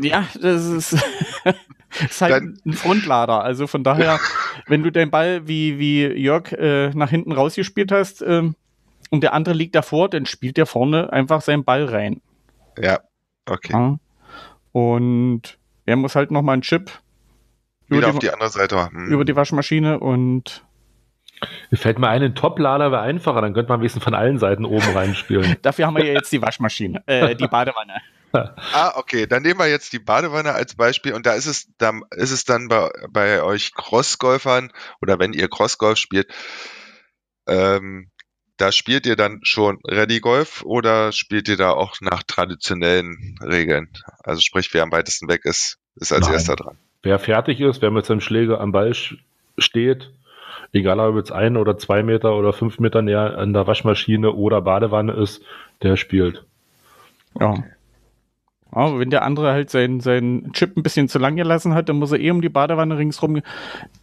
[0.00, 0.96] Ja, das ist.
[2.04, 3.42] ist halt Dann, ein Frontlader.
[3.42, 4.18] Also von daher,
[4.66, 8.54] wenn du den Ball wie, wie Jörg äh, nach hinten rausgespielt hast ähm,
[9.10, 12.20] und der andere liegt davor, dann spielt der vorne einfach seinen Ball rein.
[12.78, 13.00] Ja,
[13.48, 13.72] okay.
[13.72, 13.98] Ja.
[14.72, 16.90] Und er muss halt nochmal einen Chip
[17.88, 19.06] wieder die, auf die andere Seite machen.
[19.06, 20.64] Über die Waschmaschine und
[21.70, 24.64] mir fällt mir ein, ein Top-Lader wäre einfacher, dann könnte man wenigstens von allen Seiten
[24.64, 25.56] oben reinspielen.
[25.62, 27.94] Dafür haben wir ja jetzt die Waschmaschine, äh, die Badewanne.
[28.72, 29.26] Ah, okay.
[29.26, 32.44] Dann nehmen wir jetzt die Badewanne als Beispiel und da ist es dann, ist es
[32.44, 36.32] dann bei, bei euch Crossgolfern oder wenn ihr Crossgolf spielt,
[37.46, 38.10] ähm,
[38.56, 43.88] da spielt ihr dann schon Ready Golf oder spielt ihr da auch nach traditionellen Regeln?
[44.24, 46.34] Also sprich, wer am weitesten weg ist, ist als Nein.
[46.34, 46.78] erster dran.
[47.02, 48.92] Wer fertig ist, wer mit seinem Schläger am Ball
[49.58, 50.10] steht,
[50.72, 54.62] egal ob jetzt ein oder zwei Meter oder fünf Meter näher an der Waschmaschine oder
[54.62, 55.42] Badewanne ist,
[55.82, 56.44] der spielt.
[57.38, 57.50] Ja.
[57.50, 57.75] Okay.
[58.76, 61.96] Aber wenn der andere halt seinen, seinen Chip ein bisschen zu lang gelassen hat, dann
[61.96, 63.40] muss er eh um die Badewanne ringsrum.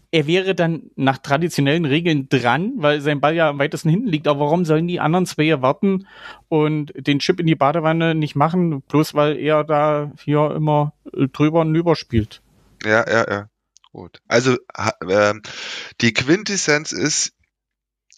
[0.09, 4.27] Er wäre dann nach traditionellen Regeln dran, weil sein Ball ja am weitesten hinten liegt.
[4.27, 6.07] Aber warum sollen die anderen zwei warten
[6.49, 11.61] und den Chip in die Badewanne nicht machen, bloß weil er da hier immer drüber
[11.61, 12.41] und über spielt?
[12.83, 13.49] Ja, ja, ja.
[13.91, 14.23] Gut.
[14.27, 14.57] Also
[15.07, 15.33] äh,
[16.01, 17.33] die Quintessenz ist,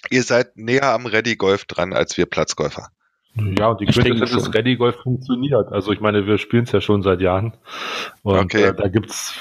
[0.10, 2.92] ihr seid näher am Ready Golf dran als wir Platzgolfer.
[3.38, 5.72] Ja, und die Quintessenz ist, Ready Golf funktioniert.
[5.72, 7.54] Also ich meine, wir spielen es ja schon seit Jahren.
[8.24, 8.64] Und okay.
[8.64, 9.38] äh, da gibt's,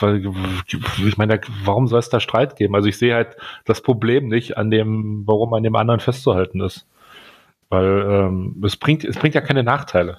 [1.07, 2.75] ich meine, warum soll es da Streit geben?
[2.75, 6.87] Also ich sehe halt das Problem nicht an dem, warum an dem anderen festzuhalten ist.
[7.69, 10.19] Weil ähm, es bringt, es bringt ja keine Nachteile.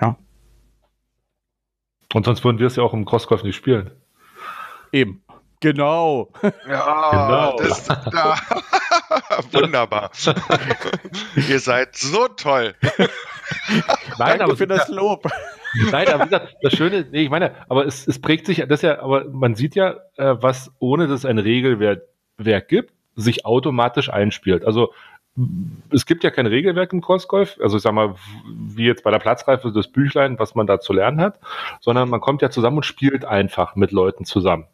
[0.00, 0.16] Ja.
[2.14, 3.90] Und sonst würden wir es ja auch im Crossgolf nicht spielen.
[4.92, 5.22] Eben.
[5.60, 6.30] Genau.
[6.68, 7.56] Ja, genau.
[7.58, 8.36] Das, da.
[9.52, 10.10] Wunderbar.
[11.48, 12.74] Ihr seid so toll.
[14.18, 15.26] Nein, aber für das Lob.
[15.90, 18.82] Nein, aber wie gesagt, das Schöne, nee, ich meine, aber es, es prägt sich, das
[18.82, 24.10] ja, aber man sieht ja, äh, was ohne dass es ein Regelwerk gibt, sich automatisch
[24.10, 24.64] einspielt.
[24.64, 24.92] Also
[25.90, 28.14] es gibt ja kein Regelwerk im Crossgolf, also ich sag mal,
[28.46, 31.38] wie jetzt bei der Platzreife das Büchlein, was man da zu lernen hat,
[31.80, 34.66] sondern man kommt ja zusammen und spielt einfach mit Leuten zusammen.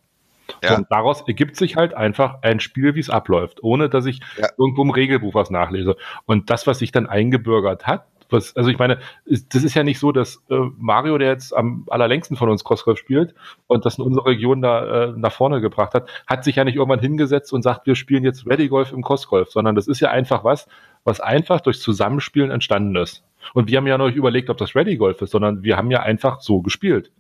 [0.63, 0.77] Ja.
[0.77, 4.49] Und daraus ergibt sich halt einfach ein Spiel, wie es abläuft, ohne dass ich ja.
[4.59, 5.97] irgendwo im Regelbuch was nachlese.
[6.27, 9.99] Und das, was sich dann eingebürgert hat, was, also ich meine, das ist ja nicht
[9.99, 13.35] so, dass äh, Mario, der jetzt am allerlängsten von uns Crossgolf spielt
[13.67, 16.77] und das in unserer Region da äh, nach vorne gebracht hat, hat sich ja nicht
[16.77, 20.11] irgendwann hingesetzt und sagt, wir spielen jetzt Ready Golf im Crossgolf, sondern das ist ja
[20.11, 20.69] einfach was,
[21.05, 23.25] was einfach durch Zusammenspielen entstanden ist.
[23.53, 25.91] Und wir haben ja noch nicht überlegt, ob das Ready Golf ist, sondern wir haben
[25.91, 27.11] ja einfach so gespielt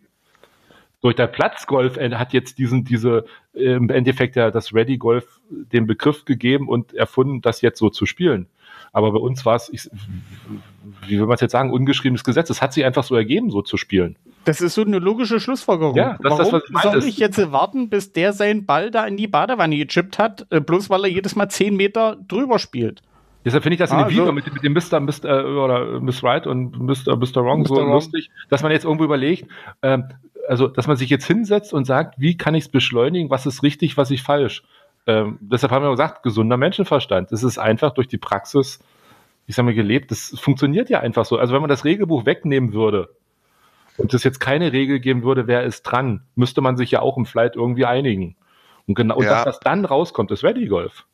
[1.04, 6.24] durch der Platzgolf hat jetzt diesen, diese, im Endeffekt ja das Ready Golf den Begriff
[6.24, 8.46] gegeben und erfunden, das jetzt so zu spielen.
[8.90, 9.90] Aber bei uns war es, ich,
[11.06, 12.48] wie will man es jetzt sagen, ungeschriebenes Gesetz.
[12.48, 14.16] Es hat sich einfach so ergeben, so zu spielen.
[14.46, 15.94] Das ist so eine logische Schlussfolgerung.
[15.94, 19.18] Ja, das, Warum das, ich soll ich jetzt warten, bis der seinen Ball da in
[19.18, 23.02] die Badewanne gechippt hat, äh, bloß weil er jedes Mal zehn Meter drüber spielt?
[23.44, 25.00] Deshalb finde ich das in dem ah, Video mit, mit, dem Mr.
[25.00, 25.62] Mr.
[25.62, 27.14] oder Miss Right und Mr.
[27.14, 27.44] Mr.
[27.44, 27.68] Wrong Mr.
[27.68, 27.92] so Wrong.
[27.92, 29.50] lustig, dass man jetzt irgendwo überlegt,
[29.82, 30.04] ähm,
[30.48, 33.62] also, dass man sich jetzt hinsetzt und sagt, wie kann ich es beschleunigen, was ist
[33.62, 34.62] richtig, was ist falsch.
[35.06, 37.32] Ähm, deshalb haben wir gesagt, gesunder Menschenverstand.
[37.32, 38.78] Das ist einfach durch die Praxis,
[39.46, 40.10] ich sage mal, gelebt.
[40.10, 41.36] Das funktioniert ja einfach so.
[41.38, 43.10] Also wenn man das Regelbuch wegnehmen würde
[43.98, 47.16] und es jetzt keine Regel geben würde, wer ist dran, müsste man sich ja auch
[47.16, 48.36] im Flight irgendwie einigen.
[48.86, 49.44] Und genau, und ja.
[49.44, 51.04] das, was dann rauskommt, ist Ready Golf.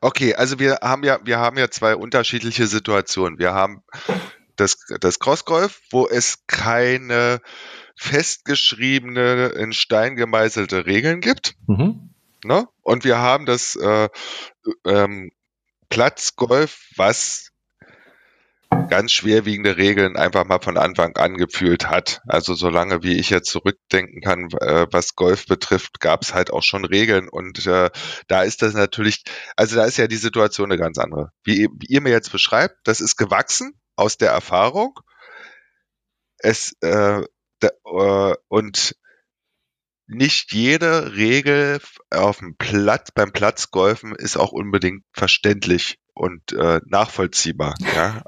[0.00, 3.38] Okay, also wir haben ja, wir haben ja zwei unterschiedliche Situationen.
[3.38, 3.82] Wir haben
[4.58, 7.40] des, des Crossgolf, wo es keine
[8.00, 11.54] festgeschriebene, in Stein gemeißelte Regeln gibt.
[11.66, 12.14] Mhm.
[12.42, 12.66] Ne?
[12.80, 14.08] Und wir haben das äh,
[14.86, 15.30] ähm,
[15.90, 17.50] Platzgolf, was
[18.88, 22.22] ganz schwerwiegende Regeln einfach mal von Anfang an gefühlt hat.
[22.26, 26.62] Also solange wie ich jetzt zurückdenken kann, äh, was Golf betrifft, gab es halt auch
[26.62, 27.90] schon Regeln und äh,
[28.28, 29.24] da ist das natürlich,
[29.56, 31.32] also da ist ja die Situation eine ganz andere.
[31.44, 34.98] Wie, wie ihr mir jetzt beschreibt, das ist gewachsen aus der Erfahrung.
[36.38, 37.24] Es äh,
[37.68, 38.96] äh, und
[40.06, 41.80] nicht jede Regel
[42.10, 47.74] auf dem Platz, beim Platzgolfen ist auch unbedingt verständlich und äh, nachvollziehbar.
[47.94, 48.22] Ja?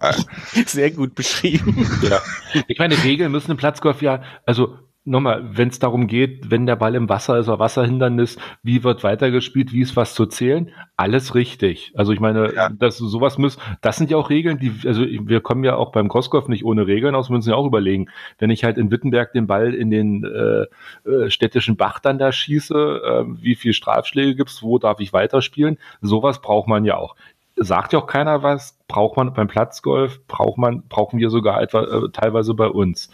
[0.67, 1.87] Sehr gut beschrieben.
[2.03, 2.21] Ja.
[2.69, 6.77] Ich meine, Regeln müssen im Platzgolf ja, also nochmal, wenn es darum geht, wenn der
[6.77, 11.35] Ball im Wasser ist oder Wasserhindernis, wie wird weitergespielt, wie ist was zu zählen, alles
[11.35, 11.93] richtig.
[11.97, 12.69] Also ich meine, ja.
[12.69, 16.09] dass sowas muss, das sind ja auch Regeln, die, also wir kommen ja auch beim
[16.09, 19.33] Crossgolf nicht ohne Regeln aus, wir müssen ja auch überlegen, wenn ich halt in Wittenberg
[19.33, 24.37] den Ball in den äh, äh, städtischen Bach dann da schieße, äh, wie viel Strafschläge
[24.37, 27.17] gibt's, wo darf ich weiterspielen, sowas braucht man ja auch
[27.57, 31.83] sagt ja auch keiner was, braucht man beim Platzgolf, braucht man, brauchen wir sogar etwa
[31.83, 33.11] äh, teilweise bei uns.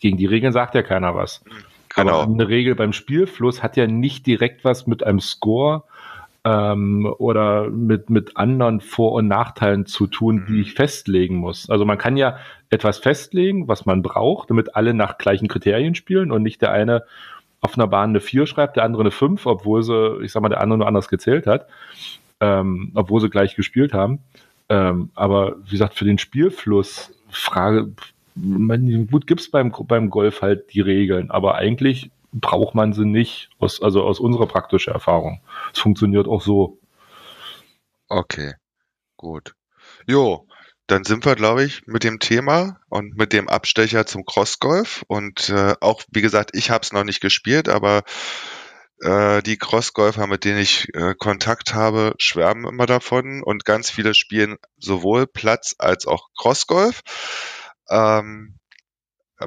[0.00, 1.42] Gegen die Regeln sagt ja keiner was.
[1.94, 2.22] Genau.
[2.22, 5.82] Aber eine Regel beim Spielfluss hat ja nicht direkt was mit einem Score
[6.44, 10.60] ähm, oder mit, mit anderen Vor- und Nachteilen zu tun, die mhm.
[10.60, 11.68] ich festlegen muss.
[11.68, 12.38] Also man kann ja
[12.70, 17.04] etwas festlegen, was man braucht, damit alle nach gleichen Kriterien spielen und nicht der eine
[17.60, 20.48] auf einer Bahn eine 4 schreibt, der andere eine 5, obwohl sie, ich sag mal,
[20.48, 21.66] der andere nur anders gezählt hat
[22.40, 24.20] ähm, obwohl sie gleich gespielt haben.
[24.68, 27.92] Ähm, aber wie gesagt, für den Spielfluss, Frage,
[28.34, 33.50] man, gut, gibt's beim, beim Golf halt die Regeln, aber eigentlich braucht man sie nicht,
[33.58, 35.40] aus, also aus unserer praktischen Erfahrung.
[35.72, 36.78] Es funktioniert auch so.
[38.08, 38.54] Okay,
[39.16, 39.54] gut.
[40.06, 40.46] Jo,
[40.86, 45.04] dann sind wir, glaube ich, mit dem Thema und mit dem Abstecher zum Crossgolf.
[45.06, 48.02] Und äh, auch, wie gesagt, ich habe es noch nicht gespielt, aber
[49.00, 54.14] äh, die Crossgolfer, mit denen ich äh, Kontakt habe, schwärmen immer davon und ganz viele
[54.14, 57.00] spielen sowohl Platz als auch Crossgolf.
[57.88, 58.56] Ähm,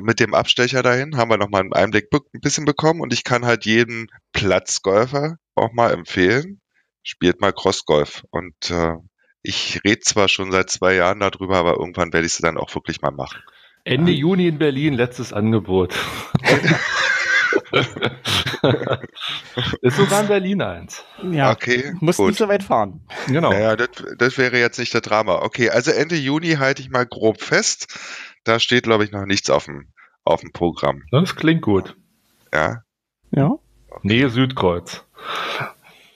[0.01, 3.45] mit dem Abstecher dahin haben wir nochmal einen Einblick ein bisschen bekommen und ich kann
[3.45, 6.61] halt jedem Platzgolfer auch mal empfehlen,
[7.03, 8.23] spielt mal Crossgolf.
[8.31, 8.95] Und äh,
[9.43, 12.73] ich rede zwar schon seit zwei Jahren darüber, aber irgendwann werde ich es dann auch
[12.73, 13.39] wirklich mal machen.
[13.83, 15.93] Ende Juni in Berlin, letztes Angebot.
[19.81, 21.03] ist sogar in Berlin eins.
[21.31, 21.93] Ja, okay.
[21.99, 23.01] Muss nicht so weit fahren.
[23.27, 23.49] Genau.
[23.49, 25.41] Naja, das, das wäre jetzt nicht der Drama.
[25.41, 27.99] Okay, also Ende Juni halte ich mal grob fest.
[28.43, 29.87] Da steht, glaube ich, noch nichts auf dem,
[30.23, 31.01] auf dem Programm.
[31.11, 31.95] Das klingt gut.
[32.53, 32.83] Ja.
[33.31, 33.57] Ja.
[33.89, 33.99] Okay.
[34.03, 35.03] Nähe Südkreuz.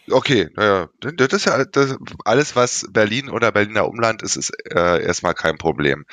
[0.10, 5.03] Okay, naja, das ist ja das, alles, was Berlin oder Berliner Umland ist, ist äh,
[5.03, 6.05] erstmal kein Problem.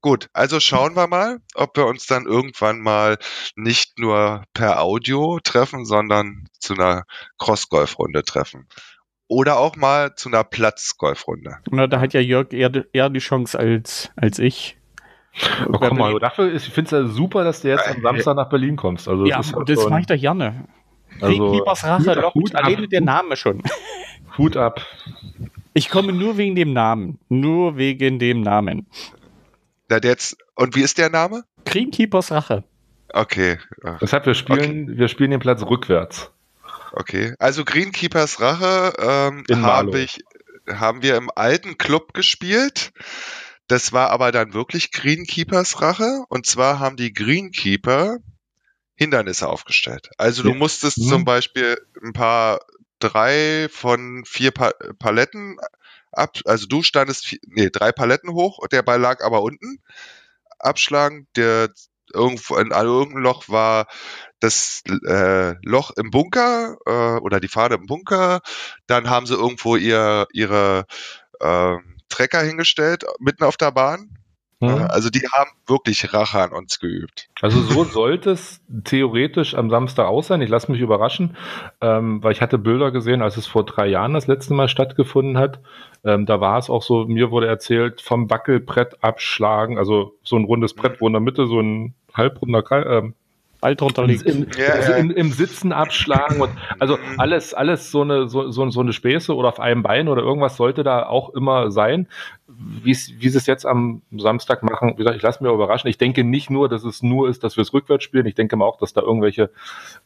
[0.00, 3.18] Gut, also schauen wir mal, ob wir uns dann irgendwann mal
[3.56, 7.04] nicht nur per Audio treffen, sondern zu einer
[7.38, 8.68] Cross-Golf-Runde treffen.
[9.28, 11.58] Oder auch mal zu einer Platz-Golf-Runde.
[11.70, 14.78] Na, da hat ja Jörg eher, eher die Chance als, als ich.
[15.66, 18.36] Oh, komm mal, dafür ist, ich finde es ja super, dass du jetzt am Samstag
[18.36, 19.06] nach Berlin kommst.
[19.08, 20.64] Also, ja, das, halt das mache ich doch gerne.
[21.20, 23.62] Also, Keepers Rache lockt alleine der Name schon.
[24.36, 24.84] Hut ab.
[25.74, 27.18] Ich komme nur wegen dem Namen.
[27.28, 28.86] Nur wegen dem Namen.
[29.88, 31.44] Na, jetzt, und wie ist der Name?
[31.64, 32.64] Greenkeepers Rache.
[33.10, 33.58] Okay.
[34.00, 34.98] Deshalb, wir spielen, okay.
[34.98, 36.30] wir spielen den Platz rückwärts.
[36.92, 37.34] Okay.
[37.38, 40.20] Also Greenkeepers Rache ähm, habe ich,
[40.70, 42.92] haben wir im alten Club gespielt.
[43.66, 46.24] Das war aber dann wirklich Greenkeepers Rache.
[46.28, 48.18] Und zwar haben die Greenkeeper
[48.94, 50.10] Hindernisse aufgestellt.
[50.18, 51.08] Also du musstest mhm.
[51.08, 52.60] zum Beispiel ein paar
[52.98, 55.56] drei von vier pa Paletten
[56.18, 59.78] ab, also du standest nee, drei Paletten hoch und der Ball lag aber unten.
[60.58, 61.70] Abschlagen, der
[62.12, 63.86] irgendwo in irgendeinem Loch war
[64.40, 68.40] das äh, Loch im Bunker äh, oder die Fahne im Bunker.
[68.86, 70.86] Dann haben sie irgendwo ihr ihre
[71.40, 71.76] äh,
[72.08, 74.18] Trecker hingestellt mitten auf der Bahn
[74.60, 74.86] Mhm.
[74.88, 77.28] Also die haben wirklich Rache an uns geübt.
[77.40, 80.42] Also so sollte es theoretisch am Samstag aus sein.
[80.42, 81.36] Ich lasse mich überraschen,
[81.80, 85.38] ähm, weil ich hatte Bilder gesehen, als es vor drei Jahren das letzte Mal stattgefunden
[85.38, 85.60] hat.
[86.04, 90.44] Ähm, da war es auch so, mir wurde erzählt, vom Wackelbrett abschlagen, also so ein
[90.44, 93.12] rundes Brett, wo in der Mitte so ein halbrunder äh,
[93.60, 94.22] Ball drunter liegt.
[94.22, 97.18] In, ja, also in, Im Sitzen abschlagen und also mhm.
[97.18, 100.56] alles, alles so eine, so, so, so eine Späße oder auf einem Bein oder irgendwas
[100.56, 102.06] sollte da auch immer sein.
[102.46, 105.88] Wie sie es jetzt am Samstag machen, wie gesagt, ich lasse mich überraschen.
[105.88, 108.26] Ich denke nicht nur, dass es nur ist, dass wir es rückwärts spielen.
[108.26, 109.50] Ich denke mal auch, dass da irgendwelche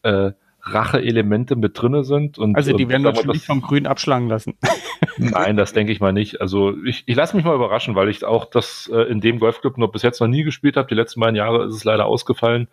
[0.02, 0.32] äh,
[0.64, 2.38] Rache-Elemente mit drinne sind.
[2.38, 4.54] Und, also die und werden natürlich das- vom Grün abschlagen lassen.
[5.18, 6.40] Nein, das denke ich mal nicht.
[6.40, 9.76] Also ich, ich lasse mich mal überraschen, weil ich auch das äh, in dem Golfclub
[9.76, 10.88] noch bis jetzt noch nie gespielt habe.
[10.88, 12.68] Die letzten beiden Jahre ist es leider ausgefallen.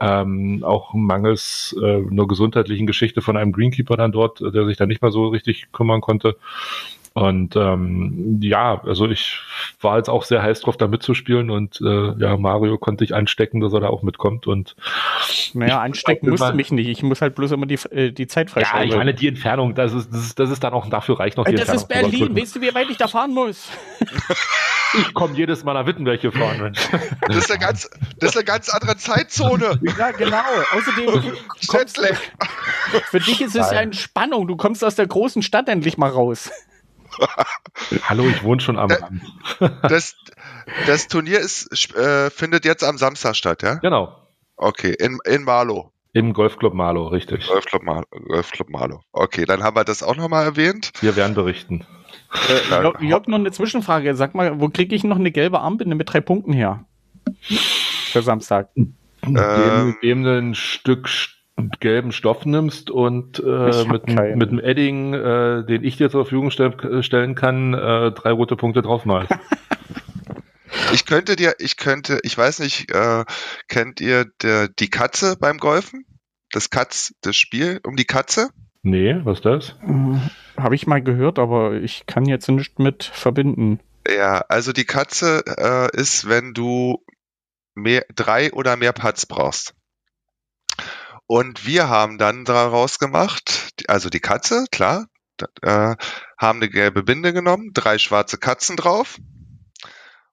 [0.00, 4.76] Ähm, auch mangels äh, einer gesundheitlichen Geschichte von einem Greenkeeper dann dort, äh, der sich
[4.76, 6.36] da nicht mehr so richtig kümmern konnte.
[7.14, 9.38] Und ähm, ja, also ich
[9.80, 13.60] war jetzt auch sehr heiß drauf, da mitzuspielen und äh, ja, Mario konnte ich anstecken,
[13.60, 14.46] dass er da auch mitkommt.
[14.46, 14.74] Und
[15.52, 16.88] Naja, anstecken ich- musst du mich nicht.
[16.88, 18.90] Ich muss halt bloß immer die, äh, die Zeit ja, freischalten.
[18.90, 21.44] ich meine, die Entfernung, das ist, das ist, das ist dann auch, dafür reicht noch
[21.44, 22.10] die Äh, das ist Entfernung.
[22.12, 22.36] Berlin.
[22.36, 23.68] Weißt du, wie weit ich da fahren muss?
[24.94, 26.78] Ich komme jedes Mal nach Wittenberg hier fahren, Mensch.
[27.26, 27.88] Das ist eine ganz,
[28.20, 29.80] das ist eine ganz andere Zeitzone.
[29.98, 30.36] Ja, genau.
[30.74, 32.18] Außerdem, Jetlag.
[33.10, 33.80] für dich ist es ja.
[33.80, 34.46] Entspannung.
[34.46, 36.50] Du kommst aus der großen Stadt endlich mal raus.
[38.08, 39.22] Hallo, ich wohne schon am Rand.
[39.82, 40.14] Das,
[40.86, 43.74] das Turnier ist, äh, findet jetzt am Samstag statt, ja?
[43.76, 44.16] Genau.
[44.56, 45.92] Okay, in, in Marlow.
[46.14, 47.46] Im Golfclub Marlow, richtig.
[47.48, 49.00] Golfclub, Mar Golfclub Marlow.
[49.12, 50.92] Okay, dann haben wir das auch nochmal erwähnt.
[51.00, 51.86] Wir werden berichten.
[52.48, 53.00] Äh, Ja.
[53.00, 54.14] Jörg, noch eine Zwischenfrage.
[54.14, 56.84] Sag mal, wo kriege ich noch eine gelbe Armbinde mit drei Punkten her?
[57.40, 58.68] Für Samstag.
[58.76, 58.94] Ähm.
[59.24, 61.30] Dem, dem ein Stück st-
[61.80, 64.38] gelben Stoff nimmst und äh, mit, dem- keinen.
[64.38, 68.56] mit dem Edding, äh, den ich dir zur Verfügung stell, stellen kann, äh, drei rote
[68.56, 69.32] Punkte draufmalst.
[70.92, 73.24] Ich könnte dir, ich könnte, ich weiß nicht, äh,
[73.68, 76.04] kennt ihr der, die Katze beim Golfen?
[76.50, 78.50] Das Katz, das Spiel um die Katze?
[78.82, 79.76] nee, was ist das?
[79.86, 83.80] Äh, Habe ich mal gehört, aber ich kann jetzt nicht mit verbinden.
[84.08, 87.04] Ja, also die Katze äh, ist, wenn du
[87.74, 89.74] mehr, drei oder mehr Putts brauchst.
[91.32, 95.06] Und wir haben dann daraus gemacht, also die Katze, klar,
[95.62, 95.96] äh,
[96.36, 99.16] haben eine gelbe Binde genommen, drei schwarze Katzen drauf.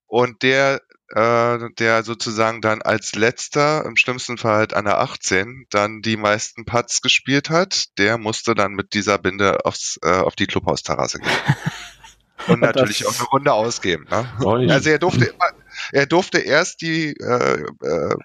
[0.07, 0.81] Und der,
[1.15, 6.17] äh, der sozusagen dann als letzter, im schlimmsten Fall halt an der 18, dann die
[6.17, 11.19] meisten Putts gespielt hat, der musste dann mit dieser Binde aufs, äh, auf die Clubhausterrasse
[11.19, 11.31] gehen.
[12.49, 14.05] Und natürlich auch eine Runde ausgeben.
[14.11, 14.29] Ne?
[14.43, 15.51] Oh, Also er durfte immer,
[15.93, 18.15] er durfte erst die äh, äh,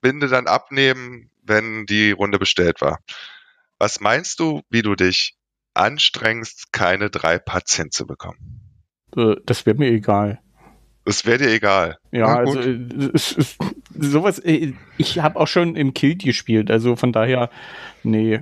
[0.00, 2.98] Binde dann abnehmen, wenn die Runde bestellt war.
[3.78, 5.34] Was meinst du, wie du dich
[5.74, 8.60] anstrengst, keine drei Putts hinzubekommen?
[9.16, 10.40] Äh, das wäre mir egal.
[11.04, 11.96] Das wäre dir egal.
[12.12, 12.78] Ja, also äh,
[13.14, 13.56] es, es,
[13.98, 17.50] sowas, äh, ich habe auch schon im Kilt gespielt, also von daher,
[18.02, 18.40] nee.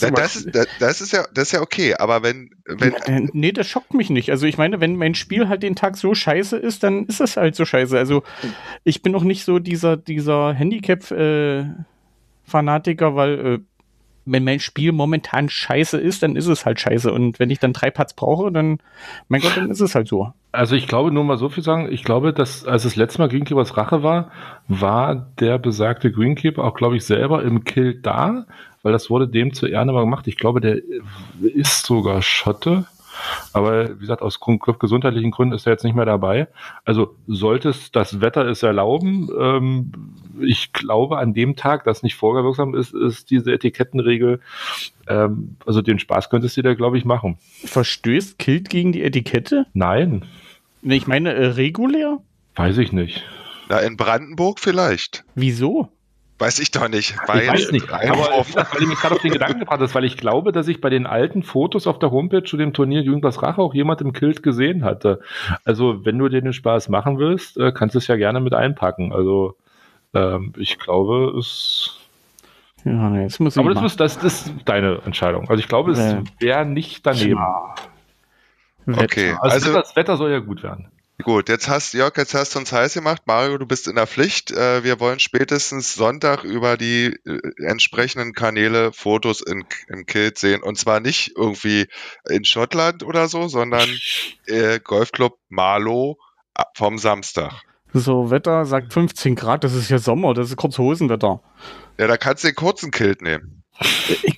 [0.00, 3.28] Da- Das, ist- das, das ist ja, das ist ja okay, aber wenn, wenn, Äh,
[3.32, 4.30] Nee, das schockt mich nicht.
[4.30, 7.36] Also ich meine, wenn mein Spiel halt den Tag so scheiße ist, dann ist das
[7.36, 7.98] halt so scheiße.
[7.98, 8.22] Also
[8.84, 10.54] ich bin noch nicht so dieser, dieser
[12.48, 13.58] Handicap-Fanatiker, weil äh,
[14.30, 17.10] wenn mein Spiel momentan scheiße ist, dann ist es halt scheiße.
[17.12, 18.78] Und wenn ich dann drei Putts brauche, dann,
[19.28, 20.32] mein Gott, dann ist es halt so.
[20.52, 23.28] Also ich glaube, nur mal so viel sagen, ich glaube, dass als das letzte Mal
[23.28, 24.30] Greenkeepers Rache war,
[24.66, 28.46] war der besagte Greenkeeper auch, glaube ich, selber im Kill da,
[28.82, 30.26] weil das wurde dem zu Ehren immer gemacht.
[30.26, 30.78] Ich glaube, der
[31.40, 32.86] ist sogar Schotte.
[33.52, 36.48] Aber wie gesagt, aus gesundheitlichen Gründen ist er jetzt nicht mehr dabei.
[36.84, 39.92] Also sollte es das Wetter es erlauben, ähm,
[40.40, 44.40] ich glaube an dem Tag, das nicht vorgewirksam ist, ist diese Etikettenregel,
[45.08, 47.38] ähm, also den Spaß könntest du dir, glaube ich, machen.
[47.64, 49.66] Verstößt Kilt gegen die Etikette?
[49.74, 50.24] Nein,
[50.82, 52.18] ich meine, äh, regulär?
[52.54, 53.24] weiß ich nicht.
[53.68, 55.24] na, in Brandenburg vielleicht.
[55.34, 55.88] Wieso?
[56.38, 57.16] Weiß ich doch nicht.
[57.20, 60.04] Ich weiß nicht, aber auf, weil ich mich gerade auf den Gedanken gebracht habe, weil
[60.04, 63.42] ich glaube, dass ich bei den alten Fotos auf der Homepage zu dem Turnier Jugendwas
[63.42, 65.20] Rache auch jemand im Kilt gesehen hatte.
[65.64, 68.54] Also, wenn du dir den Spaß machen willst, äh, kannst du es ja gerne mit
[68.54, 69.12] einpacken.
[69.12, 69.56] Also,
[70.14, 71.98] ähm, ich glaube, es.
[72.84, 75.50] Ja, nee, jetzt muss ich Aber das ist, das, das ist deine Entscheidung.
[75.50, 77.36] Also, ich glaube, es wäre nicht daneben.
[77.36, 77.74] Ja.
[78.86, 80.88] okay, Also, also, das Wetter soll ja gut werden.
[81.24, 83.22] Gut, jetzt hast Jörg, jetzt hast du uns heiß gemacht.
[83.26, 84.52] Mario, du bist in der Pflicht.
[84.52, 90.62] Äh, wir wollen spätestens Sonntag über die äh, entsprechenden Kanäle Fotos in, im Kilt sehen.
[90.62, 91.88] Und zwar nicht irgendwie
[92.30, 93.88] in Schottland oder so, sondern
[94.46, 96.18] äh, Golfclub Marlow
[96.54, 97.52] äh, vom Samstag.
[97.92, 101.42] So, Wetter sagt 15 Grad, das ist ja Sommer, das ist Kurzhosenwetter.
[101.98, 103.64] Ja, da kannst du den kurzen Kilt nehmen.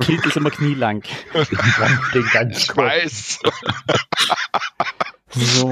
[0.00, 1.02] Kilt ist immer knielang.
[2.14, 3.40] Den ganz Ich weiß.
[5.30, 5.66] So,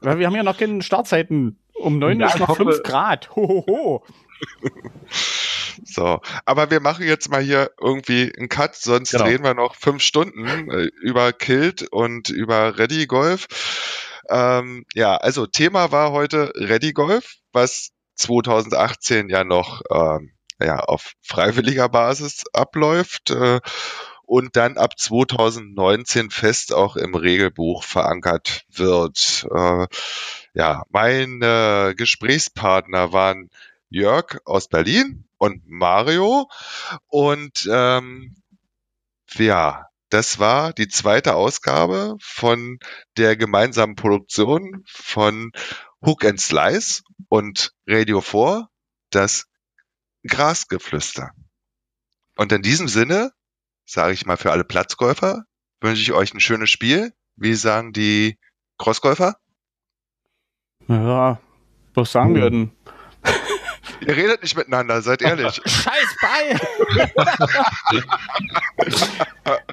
[0.00, 1.58] wir haben ja noch keine Startzeiten.
[1.74, 3.34] Um 9 Ja, ist noch hoffe- 5 Grad.
[3.36, 4.04] Hohoho.
[5.84, 9.24] So, aber wir machen jetzt mal hier irgendwie einen Cut, sonst Genau.
[9.24, 13.46] reden wir noch fünf Stunden äh, über Kilt und über Ready Golf.
[14.30, 21.12] Ähm, ja, also Thema war heute Ready Golf, was 2018 ja noch ähm, ja, auf
[21.22, 23.60] freiwilliger Basis abläuft äh,
[24.26, 29.46] und dann ab 2019 fest auch im Regelbuch verankert wird.
[29.54, 29.86] Äh,
[30.54, 33.50] ja, meine Gesprächspartner waren
[33.88, 36.48] Jörg aus Berlin und Mario.
[37.06, 38.36] Und ähm,
[39.34, 42.78] ja, das war die zweite Ausgabe von
[43.16, 45.52] der gemeinsamen Produktion von
[46.04, 48.68] Hook and Slice und Radio 4,
[49.10, 49.46] das
[50.26, 51.30] Grasgeflüster.
[52.36, 53.32] Und in diesem Sinne,
[53.86, 55.44] sage ich mal für alle Platzgolfer,
[55.80, 57.12] wünsche ich euch ein schönes Spiel.
[57.36, 58.38] Wie sagen die
[58.78, 59.36] Crossgolfer?
[60.88, 61.40] Ja,
[61.94, 62.70] was sagen wir denn?
[64.00, 65.60] Ihr redet nicht miteinander, seid ehrlich.
[65.66, 66.60] Scheiß Ball!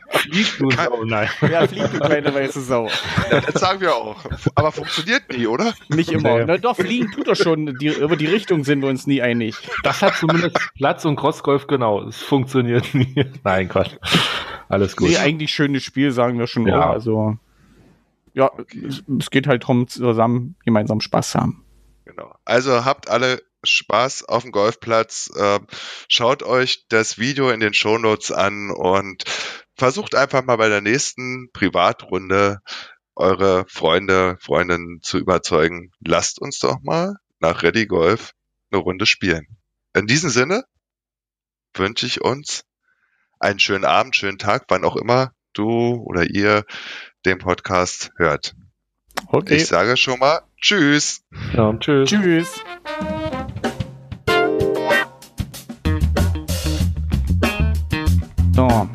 [0.10, 1.30] Flieg du Sau, nein.
[1.42, 2.90] ja, flieg du kleine weiße Sau.
[3.30, 4.24] Ja, das sagen wir auch.
[4.56, 5.74] Aber funktioniert nie, oder?
[5.90, 6.40] Nicht immer.
[6.40, 6.46] Nee.
[6.46, 7.78] Na doch, fliegen tut er schon.
[7.80, 9.56] Die, über die Richtung sind wir uns nie einig.
[9.84, 12.04] Das hat zumindest Platz und Crossgolf genau.
[12.08, 13.26] Es funktioniert nie.
[13.44, 13.96] Nein, Quatsch.
[14.70, 15.10] Alles gut.
[15.10, 16.68] Nee, eigentlich schönes Spiel, sagen wir schon.
[16.68, 16.86] Ja.
[16.86, 16.92] auch.
[16.92, 17.38] Also,
[18.34, 18.52] ja,
[18.88, 21.64] es, es geht halt darum, zusammen gemeinsam Spaß haben.
[22.06, 22.34] Genau.
[22.46, 25.32] Also habt alle Spaß auf dem Golfplatz.
[25.38, 25.68] Ähm,
[26.08, 29.24] schaut euch das Video in den Shownotes an und
[29.76, 32.60] versucht einfach mal bei der nächsten Privatrunde
[33.16, 35.92] eure Freunde, Freundinnen zu überzeugen.
[36.00, 38.34] Lasst uns doch mal nach Ready Golf
[38.72, 39.46] eine Runde spielen.
[39.94, 40.64] In diesem Sinne
[41.76, 42.66] wünsche ich uns
[43.40, 46.66] einen schönen Abend, schönen Tag, wann auch immer du oder ihr
[47.26, 48.56] den Podcast hört.
[49.28, 49.56] Okay.
[49.56, 51.24] Ich sage schon mal Tschüss.
[51.54, 52.10] Ja, tschüss.
[52.10, 52.64] Tschüss.
[58.56, 58.90] So.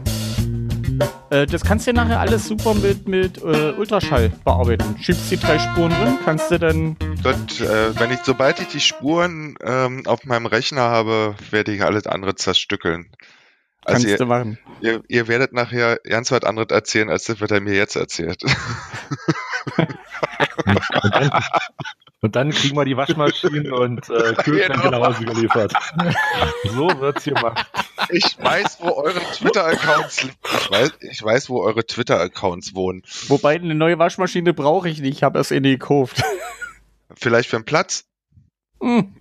[1.31, 4.97] Äh, das kannst du ja nachher alles super mit, mit äh, Ultraschall bearbeiten.
[5.01, 6.97] Schiebst die drei Spuren drin, kannst du dann.
[7.23, 11.83] Dort, äh, wenn ich, sobald ich die Spuren ähm, auf meinem Rechner habe, werde ich
[11.83, 13.11] alles andere zerstückeln.
[13.85, 14.59] Also Kannst du ihr, machen.
[14.81, 18.43] ihr, ihr werdet nachher ganz was anderes erzählen, als das, was er mir jetzt erzählt.
[22.21, 24.99] Und dann, kriegen wir die Waschmaschinen und äh, Kühlschränke Genau.
[24.99, 25.73] nach Hause geliefert.
[26.65, 27.71] So wird's gemacht.
[28.11, 33.03] Ich weiß, wo eure Twitter-Accounts ich weiß, ich weiß, wo eure Twitter-Accounts wohnen.
[33.29, 36.23] Wobei eine neue Waschmaschine brauche ich nicht, ich habe erst eine gekauft.
[37.15, 38.05] Vielleicht für einen Platz?
[38.81, 39.15] Hm.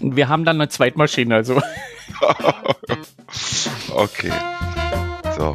[0.00, 1.60] Und wir haben dann eine Zweitmaschine, also.
[3.94, 4.32] okay.
[5.36, 5.54] So.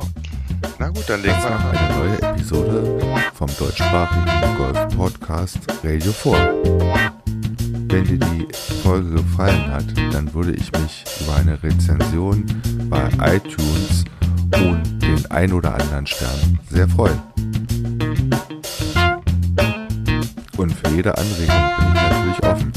[0.79, 2.99] Na gut, dann legen wir eine neue Episode
[3.33, 4.25] vom deutschsprachigen
[4.57, 6.33] Golf-Podcast Radio 4.
[7.87, 8.47] Wenn dir die
[8.81, 12.43] Folge gefallen hat, dann würde ich mich über eine Rezension
[12.89, 14.03] bei iTunes
[14.55, 17.21] und den ein oder anderen Stern sehr freuen.
[20.57, 22.71] Und für jede Anregung bin ich natürlich offen.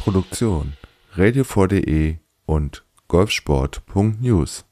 [0.03, 0.73] Produktion.
[1.15, 4.65] Radio4.de und golfsport.news